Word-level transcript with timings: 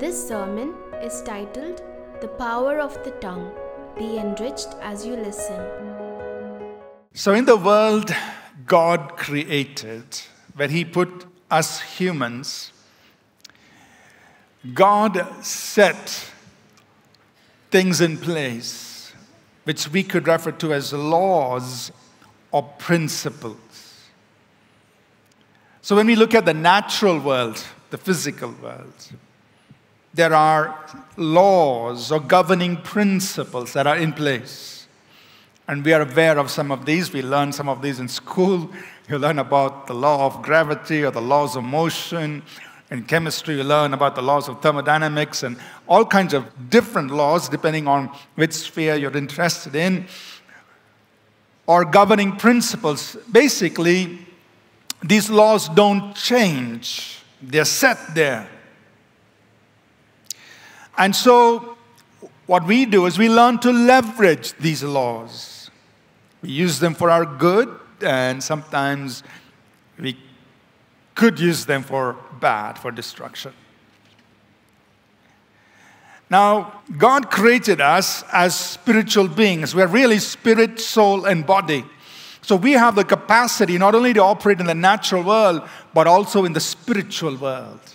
This 0.00 0.28
sermon 0.28 0.72
is 1.02 1.20
titled 1.20 1.82
The 2.22 2.28
Power 2.28 2.80
of 2.80 2.94
the 3.04 3.10
Tongue. 3.20 3.52
Be 3.98 4.16
enriched 4.16 4.68
as 4.80 5.04
you 5.04 5.14
listen. 5.14 5.60
So, 7.12 7.34
in 7.34 7.44
the 7.44 7.58
world 7.58 8.10
God 8.64 9.18
created, 9.18 10.04
where 10.54 10.68
He 10.68 10.86
put 10.86 11.26
us 11.50 11.82
humans, 11.82 12.72
God 14.72 15.44
set 15.44 16.32
things 17.70 18.00
in 18.00 18.16
place 18.16 19.12
which 19.64 19.92
we 19.92 20.02
could 20.02 20.26
refer 20.26 20.52
to 20.52 20.72
as 20.72 20.94
laws 20.94 21.92
or 22.52 22.62
principles. 22.62 24.08
So, 25.82 25.94
when 25.94 26.06
we 26.06 26.16
look 26.16 26.34
at 26.34 26.46
the 26.46 26.54
natural 26.54 27.18
world, 27.18 27.62
the 27.90 27.98
physical 27.98 28.54
world, 28.62 29.12
there 30.12 30.34
are 30.34 30.86
laws 31.16 32.10
or 32.10 32.20
governing 32.20 32.76
principles 32.78 33.72
that 33.74 33.86
are 33.86 33.96
in 33.96 34.12
place. 34.12 34.86
And 35.68 35.84
we 35.84 35.92
are 35.92 36.02
aware 36.02 36.36
of 36.38 36.50
some 36.50 36.72
of 36.72 36.84
these. 36.84 37.12
We 37.12 37.22
learn 37.22 37.52
some 37.52 37.68
of 37.68 37.80
these 37.80 38.00
in 38.00 38.08
school. 38.08 38.70
You 39.08 39.18
learn 39.18 39.38
about 39.38 39.86
the 39.86 39.94
law 39.94 40.26
of 40.26 40.42
gravity 40.42 41.04
or 41.04 41.12
the 41.12 41.22
laws 41.22 41.54
of 41.54 41.62
motion. 41.62 42.42
In 42.90 43.04
chemistry, 43.04 43.56
you 43.56 43.62
learn 43.62 43.94
about 43.94 44.16
the 44.16 44.22
laws 44.22 44.48
of 44.48 44.60
thermodynamics 44.60 45.44
and 45.44 45.56
all 45.86 46.04
kinds 46.04 46.34
of 46.34 46.44
different 46.70 47.12
laws 47.12 47.48
depending 47.48 47.86
on 47.86 48.10
which 48.34 48.52
sphere 48.52 48.96
you're 48.96 49.16
interested 49.16 49.76
in. 49.76 50.06
Or 51.68 51.84
governing 51.84 52.34
principles. 52.34 53.16
Basically, 53.30 54.18
these 55.04 55.30
laws 55.30 55.68
don't 55.68 56.14
change, 56.14 57.22
they're 57.40 57.64
set 57.64 58.14
there. 58.14 58.48
And 61.00 61.16
so, 61.16 61.78
what 62.46 62.66
we 62.66 62.84
do 62.84 63.06
is 63.06 63.18
we 63.18 63.30
learn 63.30 63.58
to 63.60 63.72
leverage 63.72 64.52
these 64.58 64.82
laws. 64.82 65.70
We 66.42 66.50
use 66.50 66.78
them 66.78 66.92
for 66.92 67.10
our 67.10 67.24
good, 67.24 67.74
and 68.02 68.42
sometimes 68.42 69.22
we 69.98 70.18
could 71.14 71.40
use 71.40 71.64
them 71.64 71.84
for 71.84 72.16
bad, 72.38 72.78
for 72.78 72.90
destruction. 72.90 73.54
Now, 76.28 76.82
God 76.98 77.30
created 77.30 77.80
us 77.80 78.22
as 78.30 78.54
spiritual 78.54 79.26
beings. 79.26 79.74
We're 79.74 79.86
really 79.86 80.18
spirit, 80.18 80.80
soul, 80.80 81.24
and 81.24 81.46
body. 81.46 81.86
So 82.42 82.56
we 82.56 82.72
have 82.72 82.94
the 82.94 83.04
capacity 83.04 83.78
not 83.78 83.94
only 83.94 84.12
to 84.12 84.22
operate 84.22 84.60
in 84.60 84.66
the 84.66 84.74
natural 84.74 85.22
world, 85.22 85.66
but 85.94 86.06
also 86.06 86.44
in 86.44 86.52
the 86.52 86.60
spiritual 86.60 87.38
world. 87.38 87.89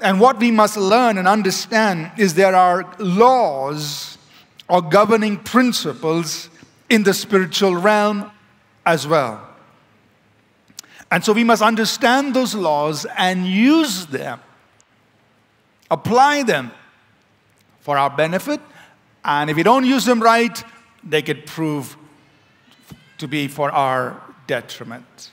And 0.00 0.20
what 0.20 0.38
we 0.38 0.50
must 0.50 0.76
learn 0.76 1.18
and 1.18 1.26
understand 1.26 2.12
is 2.16 2.34
there 2.34 2.54
are 2.54 2.94
laws 2.98 4.18
or 4.68 4.82
governing 4.82 5.38
principles 5.38 6.50
in 6.88 7.02
the 7.02 7.14
spiritual 7.14 7.76
realm 7.76 8.30
as 8.86 9.06
well. 9.06 9.44
And 11.10 11.24
so 11.24 11.32
we 11.32 11.44
must 11.44 11.62
understand 11.62 12.34
those 12.34 12.54
laws 12.54 13.06
and 13.16 13.46
use 13.46 14.06
them, 14.06 14.40
apply 15.90 16.42
them 16.42 16.70
for 17.80 17.96
our 17.96 18.10
benefit. 18.10 18.60
And 19.24 19.48
if 19.50 19.56
we 19.56 19.62
don't 19.62 19.86
use 19.86 20.04
them 20.04 20.22
right, 20.22 20.62
they 21.02 21.22
could 21.22 21.46
prove 21.46 21.96
to 23.18 23.26
be 23.26 23.48
for 23.48 23.70
our 23.70 24.20
detriment. 24.46 25.30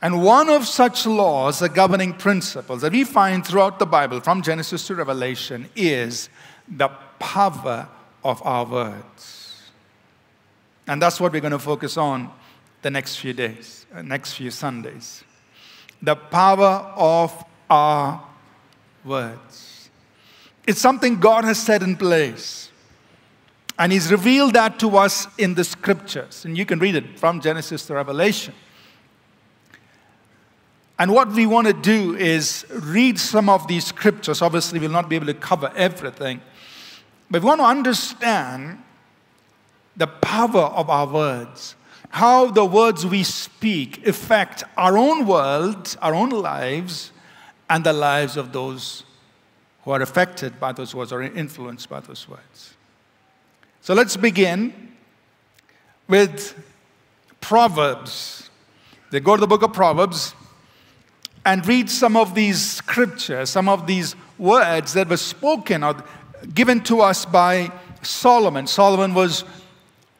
And 0.00 0.22
one 0.22 0.48
of 0.48 0.66
such 0.66 1.06
laws, 1.06 1.58
the 1.58 1.68
governing 1.68 2.12
principles 2.12 2.82
that 2.82 2.92
we 2.92 3.02
find 3.04 3.44
throughout 3.44 3.78
the 3.78 3.86
Bible, 3.86 4.20
from 4.20 4.42
Genesis 4.42 4.86
to 4.86 4.94
Revelation, 4.94 5.68
is 5.74 6.28
the 6.68 6.88
power 7.18 7.88
of 8.22 8.40
our 8.46 8.64
words. 8.64 9.62
And 10.86 11.02
that's 11.02 11.20
what 11.20 11.32
we're 11.32 11.40
going 11.40 11.52
to 11.52 11.58
focus 11.58 11.96
on 11.96 12.30
the 12.82 12.90
next 12.90 13.16
few 13.16 13.32
days, 13.32 13.86
uh, 13.92 14.02
next 14.02 14.34
few 14.34 14.50
Sundays. 14.50 15.24
The 16.00 16.14
power 16.14 16.92
of 16.96 17.44
our 17.68 18.22
words. 19.04 19.90
It's 20.66 20.80
something 20.80 21.18
God 21.18 21.44
has 21.44 21.58
set 21.58 21.82
in 21.82 21.96
place. 21.96 22.70
And 23.78 23.92
He's 23.92 24.10
revealed 24.10 24.54
that 24.54 24.78
to 24.78 24.96
us 24.96 25.26
in 25.38 25.54
the 25.54 25.64
scriptures. 25.64 26.44
And 26.44 26.56
you 26.56 26.64
can 26.64 26.78
read 26.78 26.94
it 26.94 27.18
from 27.18 27.40
Genesis 27.40 27.86
to 27.86 27.94
Revelation. 27.94 28.54
And 30.98 31.12
what 31.12 31.30
we 31.32 31.46
want 31.46 31.68
to 31.68 31.72
do 31.72 32.16
is 32.16 32.66
read 32.70 33.18
some 33.18 33.48
of 33.48 33.68
these 33.68 33.86
scriptures. 33.86 34.42
Obviously, 34.42 34.80
we'll 34.80 34.90
not 34.90 35.08
be 35.08 35.16
able 35.16 35.26
to 35.26 35.34
cover 35.34 35.72
everything. 35.76 36.40
But 37.30 37.42
we 37.42 37.46
want 37.46 37.60
to 37.60 37.66
understand 37.66 38.82
the 39.96 40.08
power 40.08 40.62
of 40.62 40.90
our 40.90 41.06
words, 41.06 41.76
how 42.10 42.50
the 42.50 42.64
words 42.64 43.06
we 43.06 43.22
speak 43.22 44.06
affect 44.06 44.64
our 44.76 44.98
own 44.98 45.26
world, 45.26 45.96
our 46.02 46.14
own 46.14 46.30
lives, 46.30 47.12
and 47.70 47.84
the 47.84 47.92
lives 47.92 48.36
of 48.36 48.52
those 48.52 49.04
who 49.84 49.92
are 49.92 50.02
affected 50.02 50.58
by 50.58 50.72
those 50.72 50.94
words 50.94 51.12
or 51.12 51.22
influenced 51.22 51.88
by 51.88 52.00
those 52.00 52.28
words. 52.28 52.74
So 53.82 53.94
let's 53.94 54.16
begin 54.16 54.92
with 56.08 56.60
Proverbs. 57.40 58.50
They 59.10 59.20
go 59.20 59.36
to 59.36 59.40
the 59.40 59.46
book 59.46 59.62
of 59.62 59.72
Proverbs 59.72 60.34
and 61.48 61.66
read 61.66 61.88
some 61.88 62.14
of 62.14 62.34
these 62.34 62.60
scriptures, 62.60 63.48
some 63.48 63.70
of 63.70 63.86
these 63.86 64.14
words 64.36 64.92
that 64.92 65.08
were 65.08 65.16
spoken 65.16 65.82
or 65.82 65.96
given 66.52 66.82
to 66.82 67.00
us 67.00 67.24
by 67.24 67.72
Solomon. 68.02 68.66
Solomon 68.66 69.14
was 69.14 69.44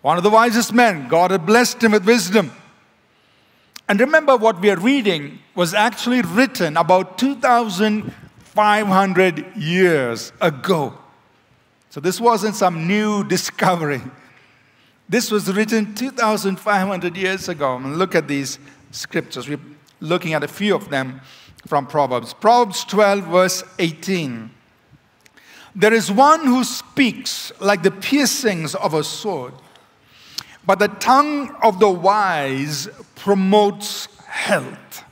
one 0.01 0.17
of 0.17 0.23
the 0.23 0.31
wisest 0.31 0.73
men. 0.73 1.07
God 1.07 1.31
had 1.31 1.45
blessed 1.45 1.85
him 1.85 1.93
with 1.93 2.07
wisdom. 2.07 2.51
And 3.91 4.01
remember, 4.01 4.39
what 4.39 4.59
we 4.59 4.71
are 4.71 4.79
reading 4.79 5.41
was 5.55 5.75
actually 5.75 6.23
written 6.23 6.79
about 6.79 7.19
2,500 7.19 9.55
years 9.55 10.33
ago. 10.41 10.97
So 11.91 12.01
this 12.01 12.19
wasn't 12.19 12.55
some 12.55 12.87
new 12.87 13.23
discovery. 13.23 14.01
This 15.11 15.31
was 15.31 15.53
written 15.53 15.95
2,500 15.95 17.17
years 17.19 17.51
ago. 17.51 17.75
I 17.75 17.77
And 17.77 17.99
look 17.99 18.15
at 18.15 18.29
these 18.29 18.59
scriptures. 18.93 19.47
We 19.47 19.59
looking 20.01 20.35
at 20.35 20.45
a 20.45 20.49
few 20.49 20.75
of 20.75 20.91
them 20.91 21.21
from 21.67 21.87
Proverbs. 21.87 22.35
Proverbs 22.35 22.85
12, 22.85 23.25
verse 23.25 23.63
18. 23.79 24.51
There 25.75 25.93
is 25.93 26.11
one 26.11 26.45
who 26.45 26.65
speaks 26.65 27.53
like 27.61 27.83
the 27.83 27.91
piercings 27.91 28.75
of 28.75 28.95
a 28.95 29.05
sword, 29.05 29.55
but 30.67 30.79
the 30.79 30.89
tongue 30.89 31.55
of 31.63 31.79
the 31.79 31.91
wise 31.91 32.89
promotes 33.15 34.07
health. 34.27 35.05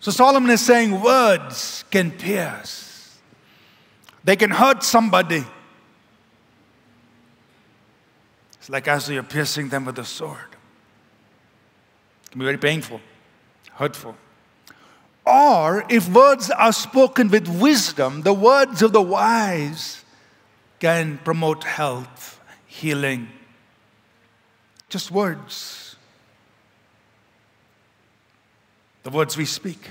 So 0.00 0.10
Solomon 0.10 0.50
is 0.50 0.60
saying 0.60 1.00
words 1.00 1.84
can 1.90 2.10
pierce, 2.10 3.18
they 4.24 4.36
can 4.36 4.50
hurt 4.50 4.82
somebody. 4.82 5.44
It's 8.58 8.70
like 8.70 8.88
as 8.88 9.08
you're 9.08 9.22
piercing 9.22 9.68
them 9.68 9.84
with 9.84 9.98
a 9.98 10.04
sword 10.04 10.55
can 12.30 12.38
be 12.38 12.44
very 12.44 12.58
painful, 12.58 13.00
hurtful. 13.72 14.16
Or 15.24 15.84
if 15.88 16.08
words 16.08 16.50
are 16.50 16.72
spoken 16.72 17.28
with 17.28 17.48
wisdom, 17.48 18.22
the 18.22 18.32
words 18.32 18.82
of 18.82 18.92
the 18.92 19.02
wise 19.02 20.04
can 20.78 21.18
promote 21.18 21.64
health, 21.64 22.40
healing. 22.66 23.28
Just 24.88 25.10
words. 25.10 25.96
The 29.02 29.10
words 29.10 29.36
we 29.36 29.44
speak 29.44 29.90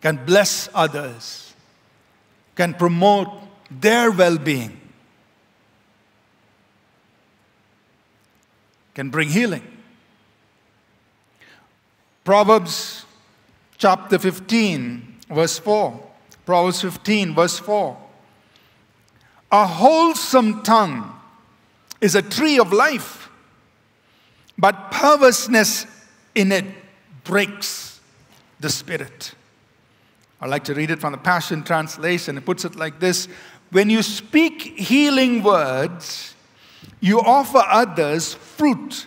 can 0.00 0.24
bless 0.24 0.68
others, 0.74 1.54
can 2.56 2.74
promote 2.74 3.28
their 3.70 4.10
well 4.10 4.36
being, 4.36 4.78
can 8.94 9.10
bring 9.10 9.28
healing. 9.28 9.71
Proverbs 12.24 13.04
chapter 13.78 14.18
15, 14.18 15.16
verse 15.28 15.58
4. 15.58 16.08
Proverbs 16.46 16.80
15, 16.82 17.34
verse 17.34 17.58
4. 17.58 17.96
A 19.50 19.66
wholesome 19.66 20.62
tongue 20.62 21.12
is 22.00 22.14
a 22.14 22.22
tree 22.22 22.58
of 22.58 22.72
life, 22.72 23.28
but 24.56 24.90
perverseness 24.90 25.86
in 26.34 26.52
it 26.52 26.64
breaks 27.24 28.00
the 28.60 28.70
spirit. 28.70 29.34
I 30.40 30.46
like 30.46 30.64
to 30.64 30.74
read 30.74 30.90
it 30.90 31.00
from 31.00 31.12
the 31.12 31.18
Passion 31.18 31.62
Translation. 31.62 32.38
It 32.38 32.44
puts 32.44 32.64
it 32.64 32.76
like 32.76 32.98
this 32.98 33.26
When 33.70 33.90
you 33.90 34.02
speak 34.02 34.78
healing 34.78 35.42
words, 35.42 36.34
you 37.00 37.20
offer 37.20 37.62
others 37.66 38.34
fruit 38.34 39.06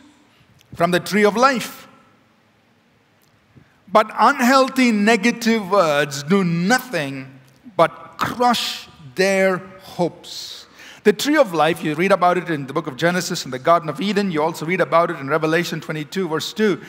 from 0.76 0.92
the 0.92 1.00
tree 1.00 1.26
of 1.26 1.36
life. 1.36 1.85
But 3.96 4.12
unhealthy 4.20 4.92
negative 4.92 5.72
words 5.72 6.22
do 6.22 6.44
nothing 6.44 7.40
but 7.78 8.18
crush 8.18 8.90
their 9.16 9.60
hopes. 9.84 10.66
The 11.06 11.14
tree 11.14 11.38
of 11.38 11.54
life, 11.54 11.82
you 11.82 11.96
read 11.96 12.12
about 12.12 12.38
it 12.38 12.50
in 12.50 12.68
the 12.68 12.74
book 12.74 12.88
of 12.88 12.98
Genesis 12.98 13.46
in 13.46 13.52
the 13.52 13.58
Garden 13.58 13.88
of 13.88 14.02
Eden. 14.02 14.32
You 14.32 14.44
also 14.44 14.66
read 14.66 14.82
about 14.82 15.12
it 15.12 15.20
in 15.20 15.30
Revelation 15.30 15.80
22, 15.80 16.28
verse 16.28 16.52
2, 16.52 16.82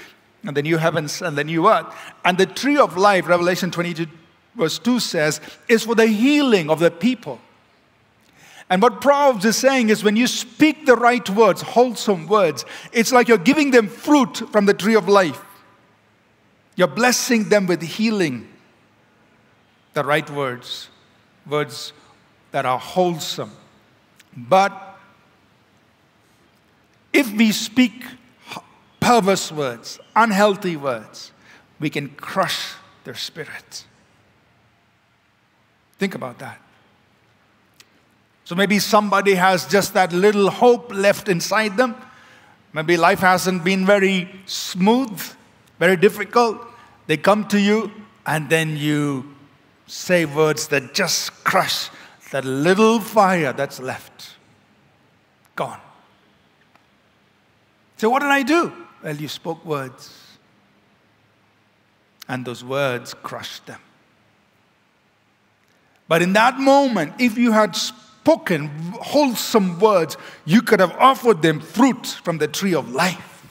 and 0.47 0.57
the 0.57 0.63
new 0.63 0.79
heavens 0.79 1.23
and 1.23 1.39
the 1.39 1.45
new 1.45 1.69
earth. 1.69 1.87
And 2.25 2.39
the 2.39 2.47
tree 2.47 2.77
of 2.77 2.97
life, 2.97 3.29
Revelation 3.29 3.71
22, 3.71 4.09
verse 4.57 4.81
2 4.81 4.99
says, 4.99 5.41
is 5.69 5.85
for 5.85 5.95
the 5.95 6.09
healing 6.09 6.69
of 6.69 6.81
the 6.81 6.91
people. 6.91 7.41
And 8.69 8.83
what 8.83 9.01
Proverbs 9.01 9.45
is 9.45 9.57
saying 9.57 9.91
is 9.91 10.03
when 10.03 10.17
you 10.17 10.27
speak 10.27 10.87
the 10.87 10.97
right 10.97 11.31
words, 11.31 11.63
wholesome 11.63 12.27
words, 12.27 12.65
it's 12.93 13.13
like 13.13 13.29
you're 13.29 13.39
giving 13.39 13.71
them 13.71 13.87
fruit 13.87 14.39
from 14.51 14.67
the 14.67 14.75
tree 14.75 14.97
of 14.97 15.09
life. 15.09 15.46
You're 16.77 16.89
blessing 16.89 17.49
them 17.49 17.67
with 17.67 17.83
healing. 17.83 18.49
The 19.95 20.05
right 20.05 20.29
words, 20.31 20.89
words 21.47 21.93
that 22.53 22.67
are 22.67 22.79
wholesome. 22.79 23.51
But 24.37 24.99
if 27.13 27.33
we 27.33 27.51
speak 27.51 28.05
perverse 29.01 29.51
words, 29.51 29.99
unhealthy 30.15 30.77
words, 30.77 31.33
we 31.81 31.89
can 31.89 32.11
crush 32.11 32.75
their 33.05 33.15
spirit. 33.15 33.85
Think 35.99 36.15
about 36.15 36.39
that. 36.39 36.61
So 38.45 38.55
maybe 38.55 38.79
somebody 38.79 39.35
has 39.35 39.67
just 39.67 39.95
that 39.95 40.13
little 40.13 40.51
hope 40.51 40.93
left 40.95 41.29
inside 41.29 41.77
them. 41.77 41.97
Maybe 42.73 42.97
life 42.97 43.21
hasn't 43.21 43.65
been 43.65 43.87
very 43.87 44.29
smooth, 44.45 45.21
very 45.79 45.97
difficult. 45.97 46.61
They 47.07 47.17
come 47.17 47.47
to 47.49 47.61
you, 47.61 47.91
and 48.27 48.49
then 48.49 48.77
you 48.77 49.35
say 49.87 50.25
words 50.25 50.69
that 50.69 50.95
just 50.95 51.33
crush 51.45 51.91
that 52.33 52.45
little 52.45 53.01
fire 53.01 53.53
that's 53.53 53.81
left. 53.81 54.35
Gone. 55.55 55.81
So, 57.97 58.11
what 58.11 58.21
did 58.21 58.31
I 58.31 58.43
do? 58.43 58.73
Well, 59.03 59.17
you 59.17 59.29
spoke 59.29 59.65
words, 59.65 60.13
and 62.29 62.45
those 62.45 62.65
words 62.65 63.15
crushed 63.15 63.67
them. 63.67 63.81
But 66.09 66.23
in 66.23 66.33
that 66.35 66.59
moment, 66.59 67.15
if 67.19 67.39
you 67.39 67.53
had 67.53 67.75
spoken 67.75 68.69
wholesome 69.01 69.79
words, 69.79 70.17
you 70.45 70.63
could 70.63 70.81
have 70.81 70.93
offered 70.99 71.43
them 71.43 71.61
fruit 71.61 72.07
from 72.07 72.39
the 72.39 72.49
tree 72.49 72.75
of 72.75 72.91
life 72.91 73.47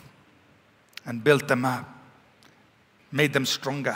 and 1.06 1.24
built 1.24 1.48
them 1.48 1.66
up, 1.66 1.88
made 3.16 3.32
them 3.32 3.46
stronger 3.46 3.96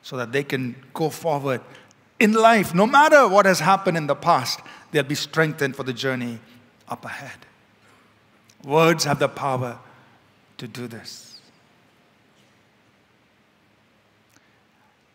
so 0.00 0.16
that 0.16 0.30
they 0.30 0.44
can 0.44 0.76
go 0.94 1.10
forward 1.10 1.60
in 2.20 2.32
life. 2.32 2.72
No 2.72 2.86
matter 2.86 3.26
what 3.26 3.46
has 3.46 3.58
happened 3.58 3.96
in 3.96 4.06
the 4.06 4.14
past, 4.14 4.60
they'll 4.92 5.02
be 5.02 5.16
strengthened 5.16 5.74
for 5.74 5.82
the 5.82 5.92
journey 5.92 6.38
up 6.88 7.04
ahead. 7.04 7.46
Words 8.62 9.04
have 9.04 9.18
the 9.18 9.28
power 9.28 9.78
to 10.58 10.68
do 10.68 10.86
this. 10.86 11.40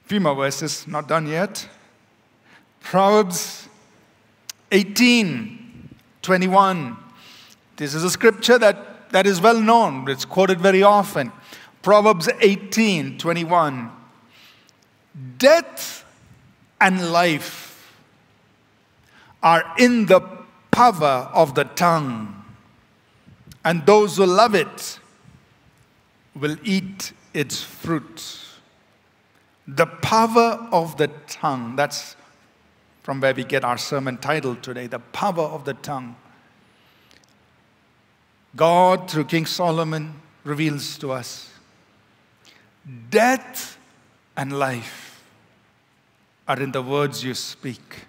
Few 0.04 0.20
more 0.20 0.36
verses, 0.36 0.86
not 0.86 1.08
done 1.08 1.26
yet. 1.26 1.68
Proverbs 2.82 3.70
18, 4.72 5.90
21. 6.22 6.98
This 7.78 7.94
is 7.94 8.04
a 8.04 8.10
scripture 8.10 8.58
that, 8.58 9.12
that 9.12 9.26
is 9.26 9.40
well 9.40 9.62
known, 9.62 10.10
it's 10.10 10.26
quoted 10.26 10.60
very 10.60 10.84
often. 10.84 11.32
Proverbs 11.82 12.30
18, 12.42 13.18
21. 13.18 13.92
Death 15.38 16.06
and 16.80 17.12
life 17.12 17.96
are 19.42 19.64
in 19.78 20.06
the 20.06 20.22
power 20.72 21.30
of 21.34 21.56
the 21.56 21.64
tongue, 21.64 22.44
and 23.64 23.86
those 23.86 24.18
who 24.18 24.26
love 24.26 24.56
it 24.56 25.00
will 26.36 26.58
eat 26.64 27.14
its 27.34 27.64
fruit. 27.64 28.40
The 29.68 29.86
power 29.86 30.68
of 30.72 30.98
the 30.98 31.08
tongue, 31.28 31.76
that's 31.76 32.16
from 33.04 33.22
where 33.22 33.34
we 33.34 33.44
get 33.44 33.64
our 33.64 33.78
sermon 33.78 34.18
title 34.18 34.56
today 34.56 34.88
The 34.88 35.00
Power 35.00 35.44
of 35.44 35.66
the 35.66 35.74
Tongue. 35.76 36.16
God, 38.56 39.10
through 39.10 39.26
King 39.26 39.46
Solomon, 39.46 40.22
reveals 40.44 40.98
to 41.00 41.12
us 41.12 41.49
death 43.10 43.78
and 44.36 44.58
life 44.58 45.24
are 46.48 46.60
in 46.60 46.72
the 46.72 46.82
words 46.82 47.24
you 47.24 47.34
speak. 47.34 48.08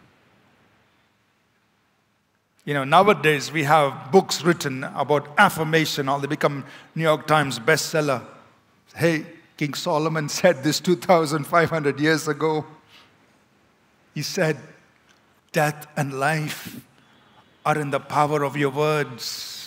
You 2.65 2.75
know, 2.75 2.85
nowadays 2.85 3.51
we 3.51 3.65
have 3.65 4.13
books 4.13 4.43
written 4.43 4.85
about 4.85 5.29
affirmation, 5.39 6.09
all 6.09 6.21
they 6.21 6.27
become 6.27 6.65
New 6.95 7.03
York 7.03 7.27
Times 7.27 7.59
bestseller. 7.59 8.23
Hey, 8.95 9.27
King 9.57 9.75
Solomon 9.75 10.29
said 10.41 10.63
this 10.63 10.81
2,500 10.81 12.01
years 12.01 12.29
ago. 12.29 12.65
He 14.15 14.23
said, 14.23 14.59
Death 15.53 15.87
and 15.97 16.19
life 16.19 16.81
are 17.67 17.79
in 17.79 17.91
the 17.91 18.01
power 18.01 18.45
of 18.45 18.57
your 18.57 18.71
words. 18.71 19.60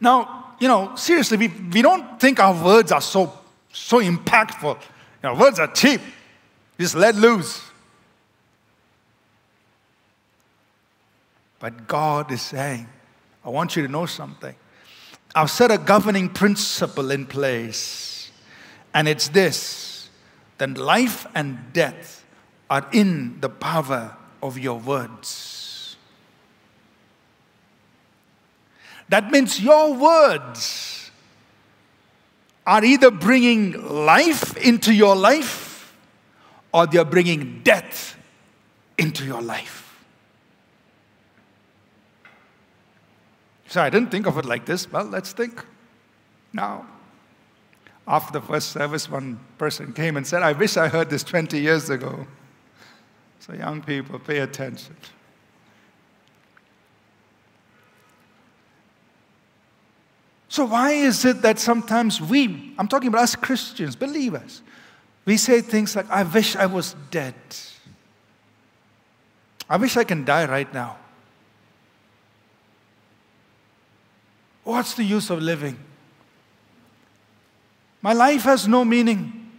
Now, 0.00 0.54
you 0.60 0.68
know, 0.68 0.94
seriously, 0.96 1.36
we, 1.36 1.48
we 1.48 1.82
don't 1.82 2.20
think 2.20 2.40
our 2.40 2.64
words 2.64 2.92
are 2.92 3.00
so, 3.00 3.32
so 3.72 4.00
impactful. 4.00 4.74
You 5.22 5.28
know, 5.28 5.34
words 5.34 5.58
are 5.58 5.68
cheap. 5.68 6.00
Just 6.78 6.94
let 6.94 7.14
loose. 7.14 7.62
But 11.58 11.88
God 11.88 12.30
is 12.30 12.42
saying, 12.42 12.88
I 13.44 13.50
want 13.50 13.74
you 13.76 13.82
to 13.82 13.88
know 13.88 14.06
something. 14.06 14.54
I've 15.34 15.50
set 15.50 15.70
a 15.70 15.78
governing 15.78 16.28
principle 16.28 17.10
in 17.10 17.26
place, 17.26 18.30
and 18.94 19.08
it's 19.08 19.28
this 19.28 20.08
that 20.58 20.76
life 20.76 21.26
and 21.34 21.72
death 21.72 22.24
are 22.68 22.86
in 22.92 23.40
the 23.40 23.48
power 23.48 24.16
of 24.42 24.58
your 24.58 24.78
words. 24.78 25.57
That 29.08 29.30
means 29.30 29.60
your 29.60 29.94
words 29.94 31.10
are 32.66 32.84
either 32.84 33.10
bringing 33.10 33.72
life 34.04 34.56
into 34.58 34.92
your 34.92 35.16
life 35.16 35.96
or 36.72 36.86
they're 36.86 37.04
bringing 37.04 37.62
death 37.62 38.16
into 38.98 39.24
your 39.24 39.40
life. 39.40 39.84
So 43.68 43.82
I 43.82 43.90
didn't 43.90 44.10
think 44.10 44.26
of 44.26 44.36
it 44.38 44.44
like 44.44 44.66
this. 44.66 44.90
Well, 44.90 45.04
let's 45.04 45.32
think. 45.32 45.64
Now, 46.52 46.86
after 48.06 48.32
the 48.32 48.44
first 48.44 48.70
service, 48.70 49.10
one 49.10 49.38
person 49.58 49.92
came 49.92 50.16
and 50.16 50.26
said, 50.26 50.42
I 50.42 50.52
wish 50.52 50.76
I 50.76 50.88
heard 50.88 51.10
this 51.10 51.22
20 51.22 51.58
years 51.60 51.90
ago. 51.90 52.26
So, 53.40 53.52
young 53.52 53.82
people, 53.82 54.18
pay 54.18 54.38
attention. 54.38 54.96
So, 60.48 60.64
why 60.64 60.92
is 60.92 61.24
it 61.24 61.42
that 61.42 61.58
sometimes 61.58 62.20
we, 62.20 62.74
I'm 62.78 62.88
talking 62.88 63.08
about 63.08 63.22
us 63.22 63.36
Christians, 63.36 63.94
believers, 63.94 64.62
we 65.26 65.36
say 65.36 65.60
things 65.60 65.94
like, 65.94 66.08
I 66.10 66.22
wish 66.22 66.56
I 66.56 66.64
was 66.64 66.96
dead. 67.10 67.34
I 69.68 69.76
wish 69.76 69.96
I 69.98 70.04
can 70.04 70.24
die 70.24 70.46
right 70.46 70.72
now. 70.72 70.96
What's 74.64 74.94
the 74.94 75.04
use 75.04 75.28
of 75.28 75.42
living? 75.42 75.78
My 78.00 78.14
life 78.14 78.42
has 78.44 78.66
no 78.66 78.84
meaning. 78.84 79.50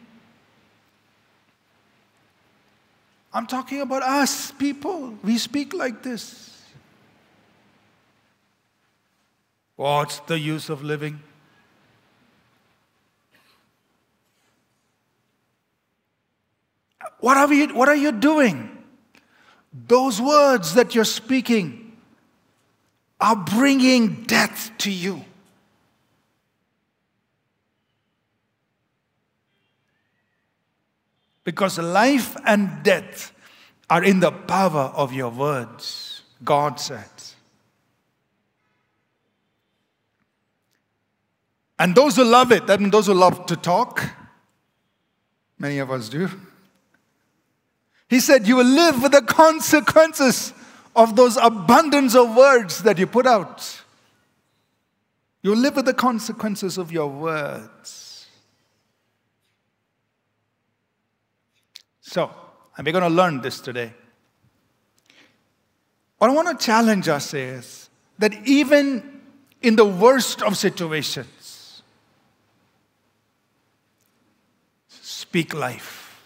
I'm 3.32 3.46
talking 3.46 3.82
about 3.82 4.02
us, 4.02 4.52
people. 4.52 5.14
We 5.24 5.38
speak 5.38 5.74
like 5.74 6.02
this. 6.02 6.59
What's 9.80 10.20
the 10.20 10.38
use 10.38 10.68
of 10.68 10.84
living? 10.84 11.22
What 17.22 17.38
are, 17.38 17.48
we, 17.48 17.66
what 17.68 17.88
are 17.88 17.96
you 17.96 18.12
doing? 18.12 18.78
Those 19.88 20.20
words 20.20 20.74
that 20.74 20.96
you're 20.96 21.06
speaking 21.06 21.96
are 23.22 23.38
bringing 23.38 24.24
death 24.24 24.70
to 24.80 24.92
you. 24.92 25.24
Because 31.46 31.80
life 31.80 32.36
and 32.46 32.84
death 32.84 33.32
are 33.90 34.04
in 34.04 34.20
the 34.20 34.32
power 34.32 34.92
of 34.94 35.14
your 35.14 35.30
words, 35.30 36.24
God 36.44 36.82
said. 36.82 37.08
And 41.80 41.96
those 41.96 42.18
who 42.18 42.26
love 42.26 42.52
it, 42.52 42.68
that 42.68 42.82
means 42.82 42.92
those 42.92 43.08
who 43.08 43.14
love 43.14 43.46
to 43.46 43.56
talk, 43.56 44.04
many 45.58 45.80
of 45.80 45.90
us 45.90 46.10
do. 46.10 46.30
He 48.10 48.20
said, 48.20 48.48
You 48.48 48.58
will 48.58 48.66
live 48.66 49.02
with 49.02 49.14
the 49.14 49.22
consequences 49.22 50.54
of 50.96 51.16
those 51.16 51.38
abundance 51.38 52.16
of 52.16 52.36
words 52.36 52.84
that 52.84 52.98
you 52.98 53.08
put 53.08 53.26
out. 53.26 53.82
You 55.42 55.56
live 55.56 55.78
with 55.78 55.86
the 55.86 55.94
consequences 55.94 56.78
of 56.78 56.92
your 56.92 57.08
words. 57.08 58.28
So, 62.02 62.30
and 62.76 62.86
we're 62.86 62.92
going 62.92 63.04
to 63.04 63.10
learn 63.10 63.40
this 63.40 63.62
today. 63.62 63.94
What 66.18 66.30
I 66.30 66.34
want 66.34 66.60
to 66.60 66.66
challenge 66.66 67.08
us 67.08 67.34
is 67.34 67.90
that 68.18 68.34
even 68.46 69.22
in 69.62 69.78
the 69.78 69.86
worst 69.86 70.42
of 70.42 70.58
situations, 70.58 71.39
speak 75.30 75.54
life. 75.54 76.20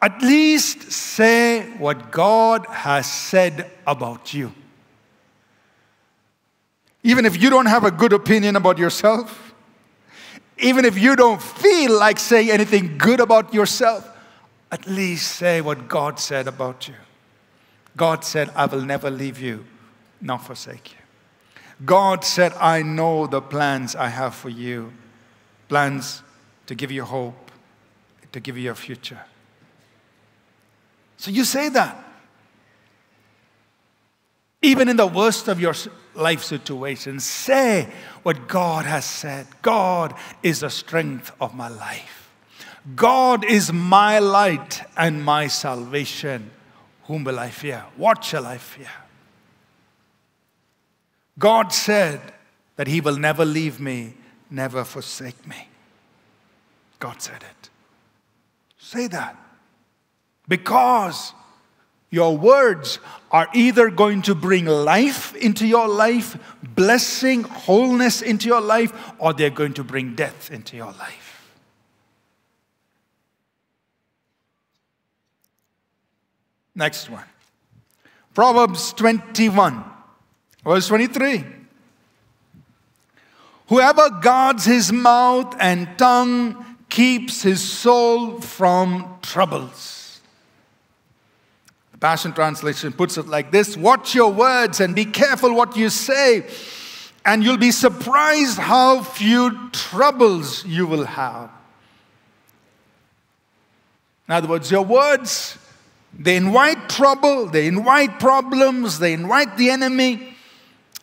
At 0.00 0.22
least 0.22 0.90
say 0.90 1.60
what 1.76 2.10
God 2.10 2.64
has 2.70 3.06
said 3.10 3.70
about 3.86 4.32
you. 4.32 4.50
Even 7.02 7.26
if 7.26 7.40
you 7.42 7.50
don't 7.50 7.66
have 7.66 7.84
a 7.84 7.90
good 7.90 8.14
opinion 8.14 8.56
about 8.56 8.78
yourself, 8.78 9.52
even 10.56 10.86
if 10.86 10.98
you 10.98 11.16
don't 11.16 11.42
feel 11.42 11.98
like 11.98 12.18
saying 12.18 12.50
anything 12.50 12.96
good 12.96 13.20
about 13.20 13.52
yourself, 13.52 14.10
at 14.72 14.86
least 14.86 15.32
say 15.32 15.60
what 15.60 15.88
God 15.88 16.18
said 16.18 16.48
about 16.48 16.88
you. 16.88 16.94
God 17.94 18.24
said, 18.24 18.50
I 18.56 18.64
will 18.64 18.80
never 18.80 19.10
leave 19.10 19.38
you 19.38 19.66
nor 20.22 20.38
forsake 20.38 20.92
you. 20.92 21.84
God 21.84 22.24
said, 22.24 22.54
I 22.54 22.80
know 22.80 23.26
the 23.26 23.42
plans 23.42 23.94
I 23.94 24.08
have 24.08 24.34
for 24.34 24.48
you 24.48 24.94
plans 25.68 26.22
to 26.66 26.74
give 26.74 26.90
you 26.90 27.04
hope, 27.04 27.50
to 28.32 28.40
give 28.40 28.58
you 28.58 28.70
a 28.70 28.74
future. 28.74 29.20
So 31.16 31.30
you 31.30 31.44
say 31.44 31.68
that. 31.70 32.02
Even 34.62 34.88
in 34.88 34.96
the 34.96 35.06
worst 35.06 35.48
of 35.48 35.60
your 35.60 35.74
life 36.14 36.42
situations, 36.42 37.24
say 37.24 37.88
what 38.22 38.48
God 38.48 38.84
has 38.84 39.04
said. 39.04 39.46
God 39.62 40.14
is 40.42 40.60
the 40.60 40.70
strength 40.70 41.30
of 41.40 41.54
my 41.54 41.68
life. 41.68 42.30
God 42.94 43.44
is 43.44 43.72
my 43.72 44.18
light 44.18 44.82
and 44.96 45.24
my 45.24 45.46
salvation. 45.46 46.50
Whom 47.04 47.24
will 47.24 47.38
I 47.38 47.50
fear? 47.50 47.84
What 47.96 48.24
shall 48.24 48.46
I 48.46 48.58
fear? 48.58 48.90
God 51.38 51.72
said 51.72 52.20
that 52.76 52.86
He 52.86 53.00
will 53.00 53.16
never 53.16 53.44
leave 53.44 53.80
me, 53.80 54.14
never 54.50 54.84
forsake 54.84 55.46
me. 55.46 55.68
God 56.98 57.20
said 57.20 57.42
it. 57.42 57.70
Say 58.78 59.06
that. 59.08 59.36
Because 60.48 61.32
your 62.10 62.36
words 62.36 62.98
are 63.30 63.48
either 63.52 63.90
going 63.90 64.22
to 64.22 64.34
bring 64.34 64.66
life 64.66 65.34
into 65.34 65.66
your 65.66 65.88
life, 65.88 66.36
blessing, 66.62 67.42
wholeness 67.42 68.22
into 68.22 68.48
your 68.48 68.60
life, 68.60 68.92
or 69.18 69.32
they're 69.32 69.50
going 69.50 69.74
to 69.74 69.84
bring 69.84 70.14
death 70.14 70.50
into 70.50 70.76
your 70.76 70.92
life. 70.92 71.26
Next 76.74 77.08
one. 77.08 77.24
Proverbs 78.34 78.92
21, 78.92 79.82
verse 80.62 80.88
23. 80.88 81.44
Whoever 83.68 84.10
guards 84.20 84.66
his 84.66 84.92
mouth 84.92 85.56
and 85.58 85.88
tongue 85.96 86.65
keeps 86.96 87.42
his 87.42 87.60
soul 87.62 88.40
from 88.40 89.18
troubles. 89.20 90.18
The 91.92 91.98
Passion 91.98 92.32
Translation 92.32 92.90
puts 92.90 93.18
it 93.18 93.26
like 93.26 93.50
this 93.52 93.76
Watch 93.76 94.14
your 94.14 94.32
words 94.32 94.80
and 94.80 94.94
be 94.94 95.04
careful 95.04 95.54
what 95.54 95.76
you 95.76 95.90
say, 95.90 96.46
and 97.26 97.44
you'll 97.44 97.58
be 97.58 97.70
surprised 97.70 98.56
how 98.56 99.02
few 99.02 99.68
troubles 99.72 100.64
you 100.64 100.86
will 100.86 101.04
have. 101.04 101.50
In 104.26 104.32
other 104.32 104.48
words, 104.48 104.70
your 104.70 104.82
words 104.82 105.58
they 106.18 106.36
invite 106.36 106.88
trouble, 106.88 107.44
they 107.44 107.66
invite 107.66 108.18
problems, 108.18 109.00
they 109.00 109.12
invite 109.12 109.58
the 109.58 109.68
enemy. 109.68 110.34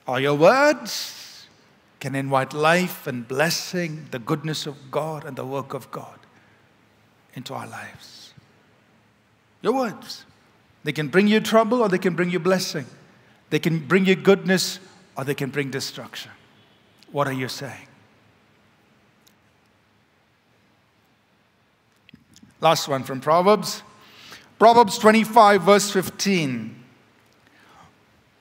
Are 0.08 0.20
your 0.20 0.34
words 0.34 1.23
can 2.04 2.16
invite 2.16 2.52
life 2.52 3.08
and 3.08 3.26
blessing, 3.26 4.08
the 4.12 4.20
goodness 4.20 4.68
of 4.68 4.92
God 4.92 5.24
and 5.24 5.38
the 5.38 5.46
work 5.46 5.74
of 5.74 5.90
God 5.90 6.20
into 7.34 7.54
our 7.54 7.66
lives. 7.66 8.34
Your 9.62 9.72
words. 9.72 10.26
They 10.84 10.92
can 10.92 11.08
bring 11.08 11.30
you 11.30 11.40
trouble 11.40 11.82
or 11.82 11.88
they 11.88 11.98
can 11.98 12.14
bring 12.14 12.30
you 12.30 12.40
blessing. 12.40 12.86
They 13.52 13.60
can 13.60 13.80
bring 13.80 14.06
you 14.06 14.16
goodness 14.16 14.80
or 15.16 15.24
they 15.24 15.34
can 15.34 15.50
bring 15.50 15.72
destruction. 15.72 16.32
What 17.14 17.26
are 17.26 17.32
you 17.32 17.48
saying? 17.48 17.88
Last 22.60 22.90
one 22.90 23.06
from 23.06 23.22
Proverbs 23.22 23.82
Proverbs 24.60 24.98
25, 24.98 25.62
verse 25.62 25.90
15. 25.90 26.83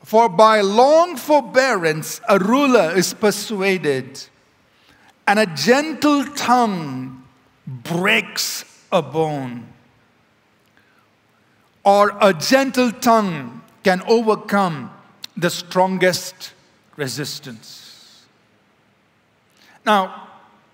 For 0.04 0.28
by 0.28 0.60
long 0.60 1.16
forbearance 1.16 2.20
a 2.28 2.38
ruler 2.38 2.92
is 2.96 3.14
persuaded, 3.14 4.20
and 5.26 5.38
a 5.38 5.46
gentle 5.46 6.24
tongue 6.24 7.24
breaks 7.66 8.64
a 8.90 9.00
bone. 9.00 9.68
Or 11.84 12.16
a 12.20 12.32
gentle 12.32 12.92
tongue 12.92 13.62
can 13.82 14.02
overcome 14.02 14.90
the 15.36 15.50
strongest 15.50 16.52
resistance. 16.96 18.24
Now, 19.84 20.28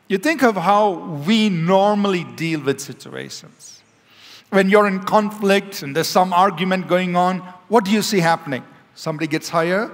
you 0.08 0.18
think 0.18 0.42
of 0.42 0.56
how 0.56 0.92
we 1.26 1.48
normally 1.48 2.24
deal 2.24 2.60
with 2.60 2.80
situations 2.80 3.78
when 4.50 4.70
you're 4.70 4.86
in 4.86 5.00
conflict 5.00 5.82
and 5.82 5.94
there's 5.94 6.08
some 6.08 6.32
argument 6.32 6.88
going 6.88 7.16
on, 7.16 7.40
what 7.68 7.84
do 7.84 7.90
you 7.90 8.02
see 8.02 8.20
happening? 8.20 8.64
Somebody 8.98 9.28
gets 9.28 9.48
higher, 9.48 9.92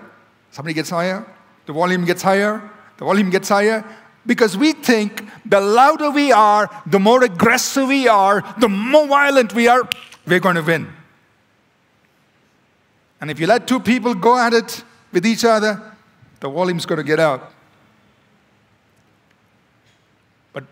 somebody 0.51 0.73
gets 0.73 0.89
higher, 0.89 1.27
the 1.67 1.75
volume 1.75 2.07
gets 2.07 2.23
higher, 2.23 2.71
the 2.97 3.05
volume 3.05 3.29
gets 3.29 3.51
higher, 3.51 3.85
because 4.25 4.57
we 4.57 4.73
think 4.73 5.23
the 5.45 5.61
louder 5.61 6.11
we 6.11 6.33
are, 6.33 6.71
the 6.87 6.99
more 6.99 7.23
aggressive 7.23 7.87
we 7.87 8.09
are, 8.09 8.43
the 8.59 8.69
more 8.71 9.07
violent 9.07 9.53
we 9.53 9.69
are, 9.69 9.87
we're 10.27 10.41
going 10.41 10.57
to 10.57 10.63
win. 10.63 10.91
And 13.21 13.31
if 13.31 13.39
you 13.39 13.47
let 13.47 13.69
two 13.69 13.79
people 13.79 14.15
go 14.15 14.39
at 14.39 14.55
it 14.55 14.83
with 15.13 15.27
each 15.27 15.45
other, 15.45 15.83
the 16.41 16.49
volume's 16.49 16.87
going 16.87 16.97
to 16.97 17.05
get 17.05 17.21
out. 17.21 17.53
But 20.55 20.65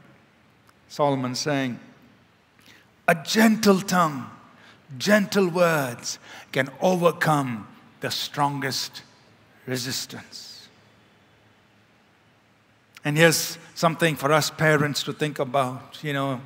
Solomon's 0.89 1.39
saying, 1.39 1.79
a 3.07 3.15
gentle 3.15 3.83
tongue, 3.83 4.31
gentle 4.97 5.49
words 5.49 6.19
can 6.51 6.71
overcome 6.81 7.69
the 8.02 8.11
strongest 8.11 9.02
resistance. 9.66 10.68
And 13.04 13.16
here's 13.16 13.59
something 13.75 14.16
for 14.16 14.30
us 14.30 14.50
parents 14.50 15.02
to 15.04 15.12
think 15.12 15.38
about. 15.38 15.99
You 16.02 16.12
know, 16.12 16.40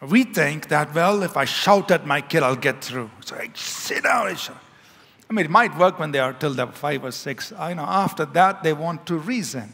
we 0.00 0.24
think 0.24 0.68
that, 0.68 0.94
well, 0.94 1.22
if 1.22 1.36
I 1.36 1.44
shout 1.44 1.90
at 1.90 2.06
my 2.06 2.20
kid, 2.20 2.42
I'll 2.42 2.54
get 2.54 2.82
through. 2.82 3.10
So 3.24 3.36
I 3.36 3.50
sit 3.54 4.04
down. 4.04 4.28
I 4.28 5.32
mean, 5.32 5.46
it 5.46 5.50
might 5.50 5.76
work 5.78 5.98
when 5.98 6.12
they 6.12 6.18
are 6.18 6.32
till 6.32 6.54
they're 6.54 6.66
five 6.66 7.04
or 7.04 7.10
six. 7.10 7.52
I 7.52 7.74
know 7.74 7.84
after 7.84 8.24
that, 8.26 8.62
they 8.62 8.72
want 8.72 9.06
to 9.06 9.16
reason. 9.16 9.72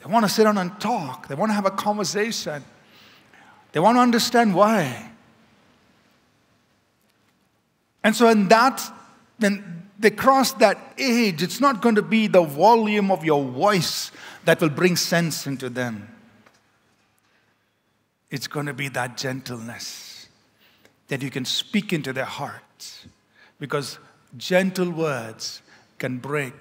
They 0.00 0.10
want 0.10 0.24
to 0.24 0.28
sit 0.28 0.44
down 0.44 0.58
and 0.58 0.80
talk. 0.80 1.28
They 1.28 1.34
want 1.34 1.50
to 1.50 1.54
have 1.54 1.66
a 1.66 1.70
conversation. 1.70 2.64
They 3.72 3.80
want 3.80 3.96
to 3.96 4.00
understand 4.00 4.54
why. 4.54 5.11
And 8.04 8.14
so, 8.14 8.28
in 8.28 8.48
that, 8.48 8.82
when 9.38 9.88
they 9.98 10.10
cross 10.10 10.52
that 10.54 10.94
age, 10.98 11.42
it's 11.42 11.60
not 11.60 11.80
going 11.80 11.94
to 11.94 12.02
be 12.02 12.26
the 12.26 12.42
volume 12.42 13.10
of 13.10 13.24
your 13.24 13.44
voice 13.44 14.10
that 14.44 14.60
will 14.60 14.68
bring 14.68 14.96
sense 14.96 15.46
into 15.46 15.68
them. 15.68 16.08
It's 18.30 18.46
going 18.46 18.66
to 18.66 18.72
be 18.74 18.88
that 18.88 19.16
gentleness 19.16 20.28
that 21.08 21.22
you 21.22 21.30
can 21.30 21.44
speak 21.44 21.92
into 21.92 22.12
their 22.12 22.24
hearts. 22.24 23.06
Because 23.60 23.98
gentle 24.36 24.90
words 24.90 25.62
can 25.98 26.18
break 26.18 26.54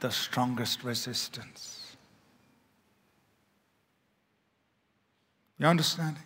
the 0.00 0.10
strongest 0.10 0.84
resistance. 0.84 1.96
You 5.58 5.66
understanding? 5.66 6.22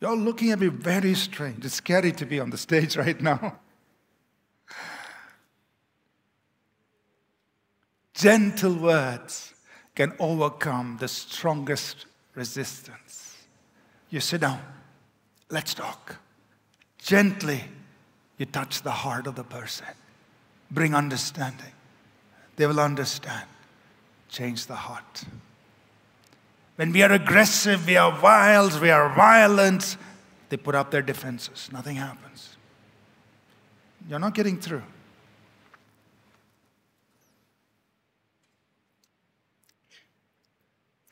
You're 0.00 0.16
looking 0.16 0.52
at 0.52 0.60
me 0.60 0.68
very 0.68 1.14
strange. 1.14 1.64
It's 1.64 1.74
scary 1.74 2.12
to 2.12 2.26
be 2.26 2.38
on 2.38 2.50
the 2.50 2.58
stage 2.58 2.96
right 3.04 3.20
now. 3.20 3.58
Gentle 8.14 8.74
words 8.74 9.54
can 9.94 10.12
overcome 10.18 10.96
the 10.98 11.08
strongest 11.08 12.06
resistance. 12.34 13.36
You 14.10 14.20
sit 14.20 14.40
down, 14.40 14.60
let's 15.50 15.74
talk. 15.74 16.16
Gently, 16.98 17.64
you 18.36 18.46
touch 18.46 18.82
the 18.82 18.90
heart 18.90 19.26
of 19.26 19.34
the 19.34 19.44
person. 19.44 19.86
Bring 20.70 20.94
understanding. 20.94 21.72
They 22.56 22.66
will 22.66 22.80
understand. 22.80 23.48
Change 24.28 24.66
the 24.66 24.74
heart. 24.74 25.24
When 26.78 26.92
we 26.92 27.02
are 27.02 27.10
aggressive, 27.10 27.88
we 27.88 27.96
are 27.96 28.16
wild, 28.22 28.80
we 28.80 28.88
are 28.88 29.12
violent, 29.12 29.96
they 30.48 30.56
put 30.56 30.76
up 30.76 30.92
their 30.92 31.02
defenses. 31.02 31.68
Nothing 31.72 31.96
happens. 31.96 32.56
You're 34.08 34.20
not 34.20 34.32
getting 34.32 34.60
through. 34.60 34.84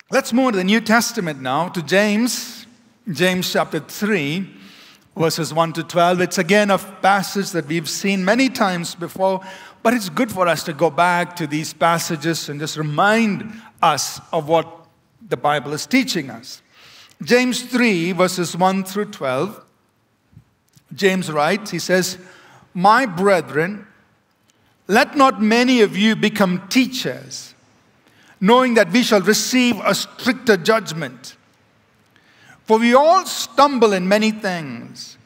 Let's 0.09 0.33
move 0.33 0.53
to 0.53 0.59
the 0.59 0.65
New 0.65 0.81
Testament 0.81 1.43
now, 1.43 1.69
to 1.71 1.83
James, 1.83 2.65
James 3.11 3.53
chapter 3.53 3.81
3, 3.81 4.49
verses 5.17 5.53
1 5.53 5.73
to 5.73 5.83
12. 5.83 6.21
It's 6.21 6.39
again 6.39 6.71
a 6.71 6.79
passage 6.79 7.51
that 7.51 7.67
we've 7.67 7.91
seen 7.91 8.25
many 8.25 8.51
times 8.51 8.95
before, 8.95 9.45
but 9.83 9.95
it's 9.95 10.11
good 10.11 10.31
for 10.31 10.47
us 10.47 10.63
to 10.63 10.73
go 10.73 10.91
back 10.91 11.35
to 11.35 11.49
these 11.49 11.73
passages 11.73 12.49
and 12.49 12.61
just 12.61 12.77
remind 12.77 13.53
us 13.83 14.21
of 14.33 14.47
what 14.49 14.86
the 15.29 15.37
Bible 15.37 15.73
is 15.73 15.87
teaching 15.87 16.31
us. 16.31 16.63
James 17.23 17.63
3, 17.63 18.13
verses 18.13 18.57
1 18.57 18.85
through 18.85 19.07
12. 19.07 19.65
James 20.95 21.31
writes, 21.31 21.71
he 21.71 21.79
says, 21.79 22.19
My 22.75 23.07
brethren, 23.07 23.87
let 24.87 25.17
not 25.17 25.43
many 25.43 25.81
of 25.81 25.97
you 25.97 26.15
become 26.15 26.69
teachers 26.69 27.55
knowing 28.41 28.75
that 28.75 28.91
we 28.91 29.03
shall 29.03 29.21
receive 29.21 29.81
a 29.85 29.95
stricter 29.95 30.57
judgment. 30.57 31.37
For 32.65 32.79
we 32.79 32.95
all 32.95 33.25
stumble 33.25 33.93
in 33.93 34.09
many 34.09 34.31
things. 34.31 35.17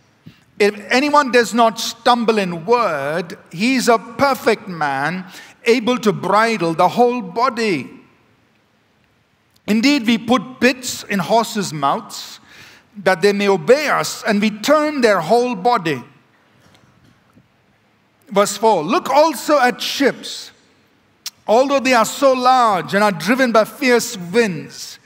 If 0.58 0.78
anyone 0.90 1.32
does 1.32 1.54
not 1.54 1.80
stumble 1.80 2.38
in 2.38 2.66
word, 2.66 3.38
he 3.50 3.76
is 3.76 3.88
a 3.88 3.98
perfect 3.98 4.68
man, 4.68 5.24
able 5.64 5.98
to 5.98 6.12
bridle 6.12 6.74
the 6.74 6.88
whole 6.88 7.22
body. 7.22 7.90
Indeed, 9.70 10.04
we 10.04 10.18
put 10.18 10.58
bits 10.58 11.04
in 11.04 11.20
horses' 11.20 11.72
mouths 11.72 12.40
that 13.04 13.22
they 13.22 13.32
may 13.32 13.48
obey 13.48 13.86
us, 13.86 14.24
and 14.24 14.40
we 14.40 14.50
turn 14.50 15.00
their 15.00 15.20
whole 15.20 15.54
body. 15.54 16.02
Verse 18.28 18.56
4 18.56 18.82
Look 18.82 19.08
also 19.08 19.60
at 19.60 19.80
ships 19.80 20.50
Although 21.46 21.78
they 21.78 21.94
are 21.94 22.04
so 22.04 22.32
large 22.32 22.94
and 22.94 23.04
are 23.04 23.12
driven 23.12 23.52
by 23.52 23.64
fierce 23.64 24.16
winds, 24.16 24.98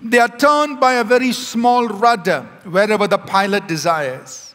they 0.00 0.20
are 0.20 0.28
turned 0.28 0.78
by 0.78 0.94
a 0.94 1.04
very 1.04 1.32
small 1.32 1.88
rudder 1.88 2.42
wherever 2.62 3.08
the 3.08 3.18
pilot 3.18 3.66
desires. 3.66 4.54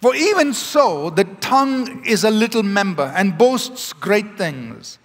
For 0.00 0.16
even 0.16 0.52
so, 0.52 1.10
the 1.10 1.24
tongue 1.24 2.04
is 2.04 2.24
a 2.24 2.30
little 2.30 2.64
member 2.64 3.12
and 3.14 3.38
boasts 3.38 3.92
great 3.92 4.36
things. 4.36 4.98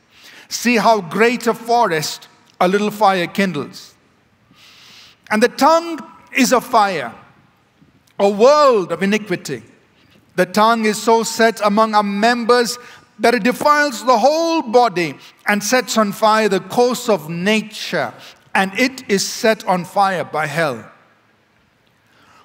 See 0.50 0.78
how 0.78 1.02
great 1.02 1.46
a 1.46 1.54
forest 1.54 2.28
a 2.60 2.68
little 2.68 2.92
fire 2.92 3.28
kindles. 3.28 3.94
And 5.30 5.42
the 5.44 5.50
tongue 5.50 6.00
is 6.36 6.52
a 6.52 6.62
fire, 6.62 7.14
a 8.20 8.30
world 8.30 8.92
of 8.92 9.04
iniquity. 9.04 9.64
The 10.36 10.46
tongue 10.46 10.86
is 10.86 11.02
so 11.02 11.24
set 11.24 11.60
among 11.64 11.96
our 11.96 12.04
members 12.04 12.78
that 13.20 13.34
it 13.34 13.44
defiles 13.44 14.06
the 14.06 14.18
whole 14.18 14.62
body 14.62 15.18
and 15.48 15.64
sets 15.64 15.98
on 15.98 16.12
fire 16.12 16.48
the 16.48 16.60
course 16.60 17.10
of 17.10 17.30
nature, 17.30 18.14
and 18.54 18.72
it 18.80 19.10
is 19.10 19.28
set 19.28 19.66
on 19.66 19.86
fire 19.86 20.24
by 20.24 20.46
hell. 20.46 20.90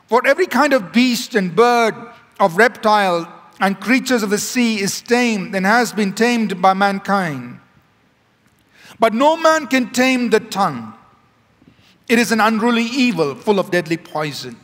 For 0.07 0.27
every 0.27 0.47
kind 0.47 0.73
of 0.73 0.93
beast 0.93 1.35
and 1.35 1.55
bird, 1.55 1.95
of 2.43 2.57
reptile 2.57 3.33
and 3.61 3.79
creatures 3.79 4.25
of 4.25 4.31
the 4.31 4.39
sea 4.39 4.81
is 4.81 5.01
tamed 5.01 5.55
and 5.55 5.65
has 5.65 5.93
been 5.93 6.13
tamed 6.13 6.61
by 6.61 6.75
mankind. 6.75 7.61
But 8.99 9.15
no 9.15 9.37
man 9.37 9.67
can 9.67 9.91
tame 9.91 10.31
the 10.31 10.41
tongue. 10.41 10.95
It 12.09 12.19
is 12.19 12.33
an 12.33 12.41
unruly 12.41 12.85
evil 12.85 13.35
full 13.35 13.59
of 13.59 13.71
deadly 13.71 13.97
poison. 13.97 14.57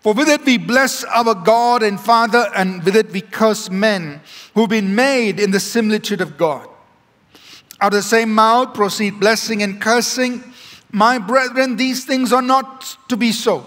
For 0.00 0.14
with 0.14 0.28
it 0.28 0.44
we 0.44 0.56
bless 0.56 1.04
our 1.04 1.34
God 1.34 1.82
and 1.82 1.98
Father, 1.98 2.50
and 2.54 2.82
with 2.84 2.96
it 2.96 3.10
we 3.10 3.20
curse 3.20 3.68
men 3.68 4.20
who've 4.54 4.68
been 4.68 4.94
made 4.94 5.40
in 5.40 5.50
the 5.50 5.60
similitude 5.60 6.20
of 6.20 6.36
God. 6.36 6.68
Out 7.80 7.92
of 7.92 7.98
the 7.98 8.02
same 8.02 8.32
mouth 8.32 8.72
proceed 8.72 9.20
blessing 9.20 9.62
and 9.62 9.80
cursing. 9.80 10.42
My 10.92 11.18
brethren, 11.18 11.76
these 11.76 12.04
things 12.04 12.32
are 12.32 12.42
not 12.42 12.96
to 13.08 13.16
be 13.16 13.32
so. 13.32 13.66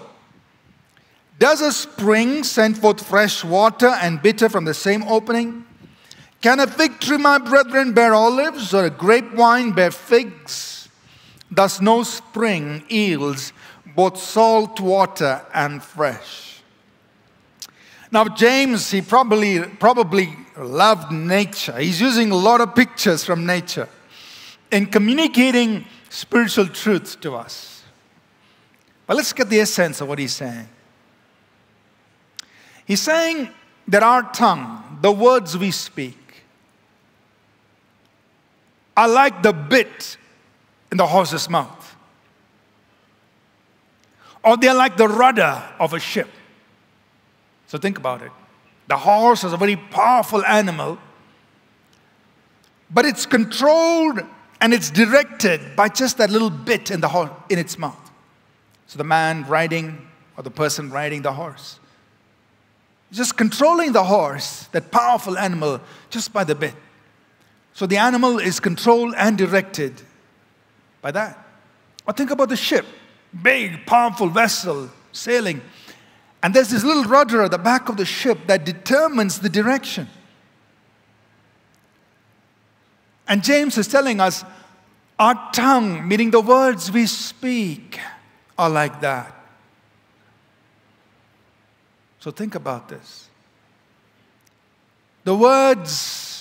Does 1.38 1.60
a 1.60 1.72
spring 1.72 2.42
send 2.42 2.78
forth 2.78 3.06
fresh 3.06 3.44
water 3.44 3.88
and 3.88 4.20
bitter 4.20 4.48
from 4.48 4.64
the 4.64 4.74
same 4.74 5.02
opening? 5.04 5.64
Can 6.40 6.60
a 6.60 6.66
fig 6.66 7.00
tree, 7.00 7.18
my 7.18 7.38
brethren, 7.38 7.92
bear 7.92 8.14
olives, 8.14 8.72
or 8.72 8.86
a 8.86 8.90
grapevine 8.90 9.72
bear 9.72 9.90
figs? 9.90 10.88
Thus, 11.50 11.80
no 11.80 12.02
spring 12.02 12.84
yields 12.88 13.52
both 13.94 14.16
salt 14.18 14.80
water 14.80 15.42
and 15.52 15.82
fresh. 15.82 16.62
Now, 18.12 18.24
James, 18.24 18.90
he 18.90 19.02
probably, 19.02 19.60
probably 19.60 20.34
loved 20.56 21.12
nature. 21.12 21.78
He's 21.78 22.00
using 22.00 22.30
a 22.30 22.36
lot 22.36 22.60
of 22.60 22.74
pictures 22.74 23.24
from 23.24 23.46
nature 23.46 23.88
in 24.70 24.86
communicating 24.86 25.84
spiritual 26.08 26.68
truths 26.68 27.16
to 27.16 27.34
us. 27.34 27.82
But 29.06 29.16
let's 29.16 29.32
get 29.32 29.48
the 29.48 29.60
essence 29.60 30.00
of 30.00 30.08
what 30.08 30.18
he's 30.18 30.32
saying. 30.32 30.68
He's 32.84 33.00
saying 33.00 33.50
that 33.88 34.02
our 34.02 34.22
tongue, 34.32 34.98
the 35.00 35.12
words 35.12 35.56
we 35.56 35.70
speak, 35.70 36.19
are 38.96 39.08
like 39.08 39.42
the 39.42 39.52
bit 39.52 40.16
in 40.90 40.98
the 40.98 41.06
horse's 41.06 41.48
mouth 41.48 41.80
or 44.42 44.56
they're 44.56 44.74
like 44.74 44.96
the 44.96 45.08
rudder 45.08 45.62
of 45.78 45.92
a 45.92 46.00
ship. 46.00 46.28
So 47.66 47.78
think 47.78 47.98
about 47.98 48.22
it. 48.22 48.32
The 48.88 48.96
horse 48.96 49.44
is 49.44 49.52
a 49.52 49.56
very 49.56 49.76
powerful 49.76 50.44
animal, 50.44 50.98
but 52.90 53.04
it's 53.04 53.26
controlled 53.26 54.20
and 54.60 54.74
it's 54.74 54.90
directed 54.90 55.76
by 55.76 55.88
just 55.88 56.18
that 56.18 56.30
little 56.30 56.50
bit 56.50 56.90
in, 56.90 57.00
the 57.00 57.08
horse, 57.08 57.30
in 57.48 57.58
its 57.58 57.78
mouth. 57.78 58.10
So 58.86 58.98
the 58.98 59.04
man 59.04 59.46
riding 59.46 60.08
or 60.36 60.42
the 60.42 60.50
person 60.50 60.90
riding 60.90 61.22
the 61.22 61.32
horse, 61.32 61.78
just 63.12 63.36
controlling 63.36 63.92
the 63.92 64.04
horse, 64.04 64.64
that 64.72 64.90
powerful 64.90 65.38
animal, 65.38 65.80
just 66.10 66.32
by 66.32 66.44
the 66.44 66.54
bit. 66.54 66.74
So 67.74 67.86
the 67.86 67.96
animal 67.96 68.38
is 68.38 68.60
controlled 68.60 69.14
and 69.16 69.38
directed 69.38 70.02
by 71.00 71.10
that. 71.12 71.38
Or 72.06 72.12
think 72.12 72.30
about 72.30 72.48
the 72.48 72.56
ship 72.56 72.84
big, 73.42 73.86
powerful 73.86 74.28
vessel 74.28 74.90
sailing. 75.12 75.60
And 76.42 76.54
there's 76.54 76.70
this 76.70 76.84
little 76.84 77.04
rudder 77.04 77.42
at 77.42 77.50
the 77.50 77.58
back 77.58 77.88
of 77.88 77.96
the 77.96 78.04
ship 78.04 78.38
that 78.46 78.64
determines 78.64 79.40
the 79.40 79.48
direction. 79.48 80.08
And 83.28 83.44
James 83.44 83.78
is 83.78 83.86
telling 83.86 84.20
us 84.20 84.44
our 85.18 85.50
tongue, 85.52 86.08
meaning 86.08 86.30
the 86.30 86.40
words 86.40 86.90
we 86.90 87.06
speak, 87.06 88.00
are 88.58 88.70
like 88.70 89.00
that. 89.02 89.34
So 92.18 92.30
think 92.30 92.54
about 92.54 92.88
this. 92.88 93.28
The 95.24 95.34
words 95.34 96.39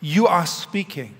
you 0.00 0.26
are 0.26 0.46
speaking 0.46 1.14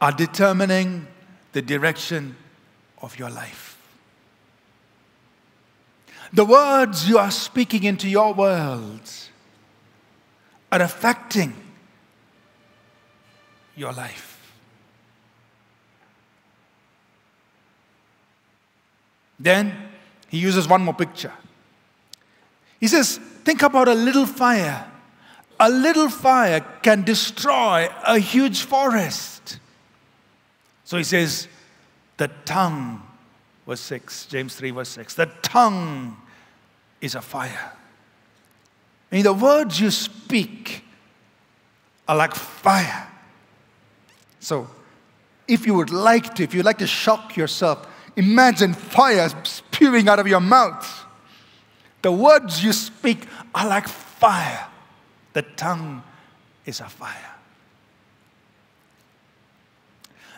are 0.00 0.12
determining 0.12 1.06
the 1.52 1.62
direction 1.62 2.36
of 3.00 3.18
your 3.18 3.30
life. 3.30 3.80
The 6.32 6.44
words 6.44 7.08
you 7.08 7.18
are 7.18 7.30
speaking 7.30 7.84
into 7.84 8.08
your 8.08 8.34
world 8.34 9.10
are 10.72 10.82
affecting 10.82 11.54
your 13.76 13.92
life. 13.92 14.52
Then 19.38 19.74
he 20.28 20.38
uses 20.38 20.68
one 20.68 20.82
more 20.82 20.94
picture. 20.94 21.32
He 22.80 22.88
says, 22.88 23.18
Think 23.44 23.62
about 23.62 23.88
a 23.88 23.94
little 23.94 24.26
fire. 24.26 24.90
A 25.60 25.70
little 25.70 26.08
fire 26.08 26.60
can 26.82 27.02
destroy 27.02 27.88
a 28.04 28.18
huge 28.18 28.62
forest. 28.62 29.58
So 30.84 30.96
he 30.96 31.04
says, 31.04 31.48
the 32.16 32.28
tongue, 32.44 33.02
verse 33.66 33.80
6, 33.80 34.26
James 34.26 34.54
3, 34.56 34.70
verse 34.72 34.88
6, 34.90 35.14
the 35.14 35.26
tongue 35.42 36.16
is 37.00 37.14
a 37.14 37.20
fire. 37.20 37.72
And 39.10 39.24
the 39.24 39.32
words 39.32 39.80
you 39.80 39.90
speak 39.90 40.84
are 42.08 42.16
like 42.16 42.34
fire. 42.34 43.08
So, 44.40 44.68
if 45.46 45.66
you 45.66 45.74
would 45.74 45.90
like 45.90 46.34
to, 46.34 46.42
if 46.42 46.54
you'd 46.54 46.64
like 46.64 46.78
to 46.78 46.86
shock 46.86 47.36
yourself, 47.36 47.86
imagine 48.16 48.74
fire 48.74 49.30
spewing 49.44 50.08
out 50.08 50.18
of 50.18 50.26
your 50.26 50.40
mouth. 50.40 51.04
The 52.02 52.12
words 52.12 52.62
you 52.62 52.72
speak 52.72 53.26
are 53.54 53.66
like 53.66 53.88
fire. 53.88 54.66
The 55.34 55.42
tongue 55.42 56.02
is 56.64 56.80
a 56.80 56.88
fire. 56.88 57.34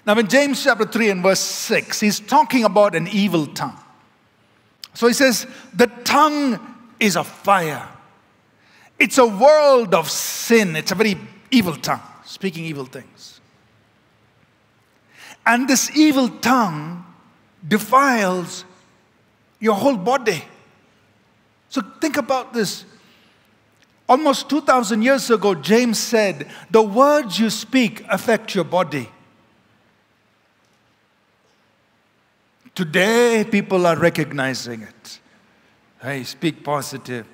Now, 0.05 0.19
in 0.19 0.29
James 0.29 0.63
chapter 0.63 0.87
3 0.87 1.11
and 1.11 1.23
verse 1.23 1.41
6, 1.41 2.01
he's 2.01 2.21
talking 2.21 2.65
about 2.65 2.95
an 2.95 3.09
evil 3.09 3.47
tongue. 3.47 3.79
So 4.95 5.07
he 5.07 5.13
says, 5.13 5.47
The 5.75 5.89
tongue 6.05 6.59
is 6.99 7.17
a 7.17 7.25
fire. 7.25 7.89
It's 8.99 9.19
a 9.19 9.27
world 9.27 9.95
of 9.95 10.11
sin. 10.11 10.75
It's 10.77 10.93
a 10.93 10.95
very 10.95 11.19
evil 11.51 11.77
tongue, 11.77 12.01
speaking 12.25 12.65
evil 12.65 12.87
things. 12.87 13.41
And 15.45 15.69
this 15.69 15.95
evil 15.97 16.29
tongue 16.29 17.05
defiles 17.67 18.65
your 19.61 19.75
whole 19.75 19.97
body. 19.97 20.43
So 21.69 21.83
think 22.01 22.17
about 22.17 22.53
this. 22.53 22.85
Almost 24.09 24.49
2,000 24.49 25.03
years 25.03 25.31
ago, 25.31 25.55
James 25.55 25.99
said, 25.99 26.49
The 26.71 26.83
words 26.83 27.39
you 27.39 27.51
speak 27.51 28.05
affect 28.09 28.55
your 28.55 28.65
body. 28.65 29.11
Today, 32.75 33.45
people 33.51 33.87
are 33.87 33.97
recognizing 33.97 34.83
it. 34.83 35.21
Hey, 36.01 36.23
speak 36.25 36.63
positive, 36.63 37.27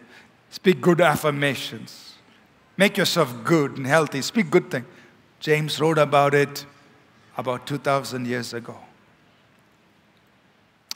speak 0.51 0.81
good 0.81 1.01
affirmations, 1.01 2.15
make 2.77 2.97
yourself 2.97 3.35
good 3.43 3.77
and 3.77 3.87
healthy, 3.87 4.23
speak 4.23 4.51
good 4.51 4.71
things. 4.71 4.87
James 5.41 5.81
wrote 5.81 5.99
about 5.99 6.33
it 6.33 6.65
about 7.37 7.67
2,000 7.67 8.27
years 8.27 8.55
ago. 8.55 8.79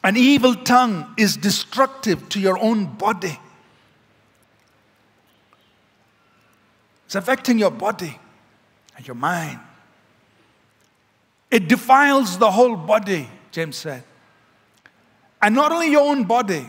An 0.04 0.16
evil 0.16 0.54
tongue 0.54 1.12
is 1.16 1.36
destructive 1.36 2.28
to 2.28 2.38
your 2.38 2.56
own 2.58 2.94
body. 2.94 3.40
It's 7.06 7.14
affecting 7.14 7.58
your 7.58 7.70
body 7.70 8.18
and 8.96 9.06
your 9.06 9.14
mind. 9.14 9.58
It 11.50 11.68
defiles 11.68 12.38
the 12.38 12.50
whole 12.50 12.76
body, 12.76 13.28
James 13.50 13.76
said. 13.76 14.02
And 15.40 15.54
not 15.54 15.72
only 15.72 15.90
your 15.90 16.08
own 16.08 16.24
body, 16.24 16.68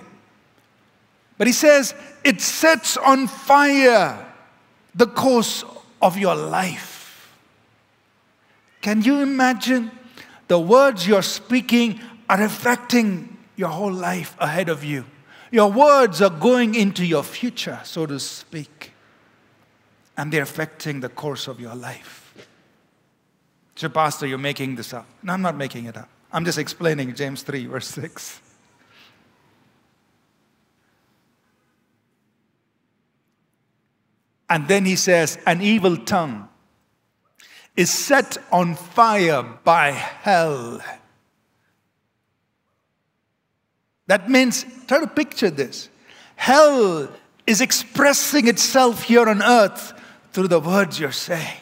but 1.38 1.48
he 1.48 1.54
says 1.54 1.94
it 2.24 2.42
sets 2.42 2.98
on 2.98 3.28
fire 3.28 4.26
the 4.96 5.08
course 5.08 5.64
of 6.02 6.18
your 6.18 6.36
life. 6.36 7.36
Can 8.82 9.02
you 9.02 9.20
imagine 9.20 9.92
the 10.48 10.60
words 10.60 11.08
you're 11.08 11.24
speaking 11.24 12.00
are 12.30 12.42
affecting 12.42 13.38
your 13.56 13.70
whole 13.70 13.92
life 13.92 14.36
ahead 14.40 14.70
of 14.70 14.84
you. 14.84 15.06
Your 15.52 15.72
words 15.72 16.22
are 16.22 16.30
going 16.30 16.76
into 16.76 17.06
your 17.06 17.24
future, 17.24 17.80
so 17.84 18.06
to 18.06 18.20
speak, 18.20 18.94
and 20.18 20.34
they're 20.34 20.44
affecting 20.44 21.00
the 21.00 21.10
course 21.10 21.48
of 21.48 21.60
your 21.60 21.76
life. 21.76 22.48
So, 23.76 23.88
Pastor, 23.88 24.26
you're 24.26 24.40
making 24.40 24.76
this 24.76 24.92
up. 24.94 25.06
No, 25.22 25.34
I'm 25.34 25.44
not 25.44 25.56
making 25.56 25.86
it 25.86 25.96
up. 25.96 26.10
I'm 26.34 26.44
just 26.44 26.58
explaining 26.58 27.14
James 27.14 27.44
3, 27.44 27.68
verse 27.68 27.88
6. 27.90 28.42
And 34.50 34.68
then 34.68 34.86
he 34.86 34.96
says, 34.96 35.38
An 35.46 35.62
evil 35.62 35.96
tongue 35.98 36.50
is 37.76 37.92
set 37.92 38.38
on 38.52 38.76
fire 38.76 39.44
by 39.64 39.92
hell. 39.92 40.82
That 44.08 44.30
means, 44.30 44.66
try 44.88 45.02
to 45.02 45.08
picture 45.08 45.52
this. 45.52 45.90
Hell 46.36 47.12
is 47.46 47.62
expressing 47.62 48.48
itself 48.48 49.04
here 49.04 49.28
on 49.28 49.44
earth 49.44 49.94
through 50.38 50.48
the 50.48 50.60
words 50.60 51.00
you're 51.00 51.12
saying. 51.12 51.58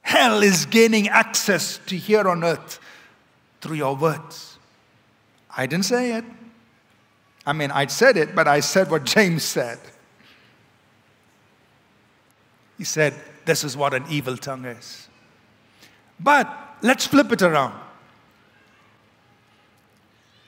Hell 0.00 0.42
is 0.42 0.66
gaining 0.66 1.06
access 1.06 1.78
to 1.86 1.96
here 1.96 2.28
on 2.28 2.42
earth 2.42 2.80
through 3.60 3.76
your 3.76 3.94
words. 3.94 4.58
I 5.56 5.66
didn't 5.66 5.84
say 5.84 6.14
it. 6.14 6.24
I 7.46 7.52
mean, 7.52 7.70
I 7.70 7.86
said 7.86 8.16
it, 8.16 8.34
but 8.34 8.48
I 8.48 8.58
said 8.58 8.90
what 8.90 9.04
James 9.04 9.44
said. 9.44 9.78
He 12.76 12.82
said, 12.82 13.14
This 13.44 13.62
is 13.62 13.76
what 13.76 13.94
an 13.94 14.04
evil 14.10 14.36
tongue 14.36 14.64
is. 14.64 15.06
But 16.18 16.52
let's 16.82 17.06
flip 17.06 17.30
it 17.30 17.42
around. 17.42 17.80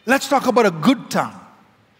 Let's 0.06 0.26
talk 0.26 0.48
about 0.48 0.66
a 0.66 0.72
good 0.72 1.08
tongue. 1.08 1.38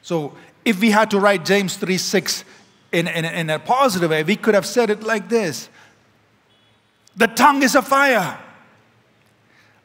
So, 0.03 0.37
if 0.65 0.81
we 0.81 0.91
had 0.91 1.13
to 1.13 1.21
write 1.21 1.45
James 1.45 1.77
3 1.77 1.97
6 1.97 2.45
in, 2.93 3.09
in, 3.09 3.25
in 3.25 3.51
a 3.51 3.59
positive 3.59 4.11
way, 4.11 4.23
we 4.23 4.37
could 4.37 4.55
have 4.55 4.67
said 4.67 4.91
it 4.91 5.03
like 5.03 5.29
this 5.29 5.69
The 7.17 7.27
tongue 7.27 7.63
is 7.63 7.75
a 7.75 7.83
fire, 7.83 8.39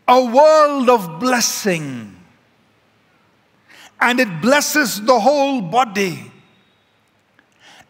a 0.08 0.26
world 0.26 0.90
of 0.90 1.20
blessing, 1.20 2.16
and 4.00 4.20
it 4.20 4.42
blesses 4.42 5.02
the 5.02 5.20
whole 5.20 5.62
body, 5.62 6.32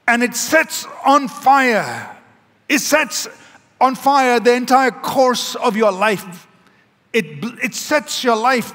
and 0.07 0.23
it 0.23 0.35
sets 0.35 0.85
on 1.05 1.27
fire. 1.27 2.13
It 2.69 2.79
sets 2.79 3.27
on 3.79 3.95
fire 3.95 4.39
the 4.39 4.53
entire 4.53 4.91
course 4.91 5.55
of 5.55 5.77
your 5.77 5.91
life. 5.91 6.47
It, 7.13 7.25
it 7.63 7.73
sets 7.73 8.23
your 8.23 8.35
life 8.35 8.73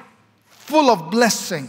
full 0.49 0.91
of 0.91 1.11
blessing. 1.11 1.69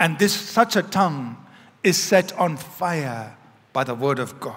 And 0.00 0.18
this 0.18 0.32
such 0.32 0.74
a 0.74 0.82
tongue 0.82 1.41
is 1.82 1.96
set 1.96 2.32
on 2.38 2.56
fire 2.56 3.36
by 3.72 3.84
the 3.84 3.94
word 3.94 4.18
of 4.18 4.38
God. 4.40 4.56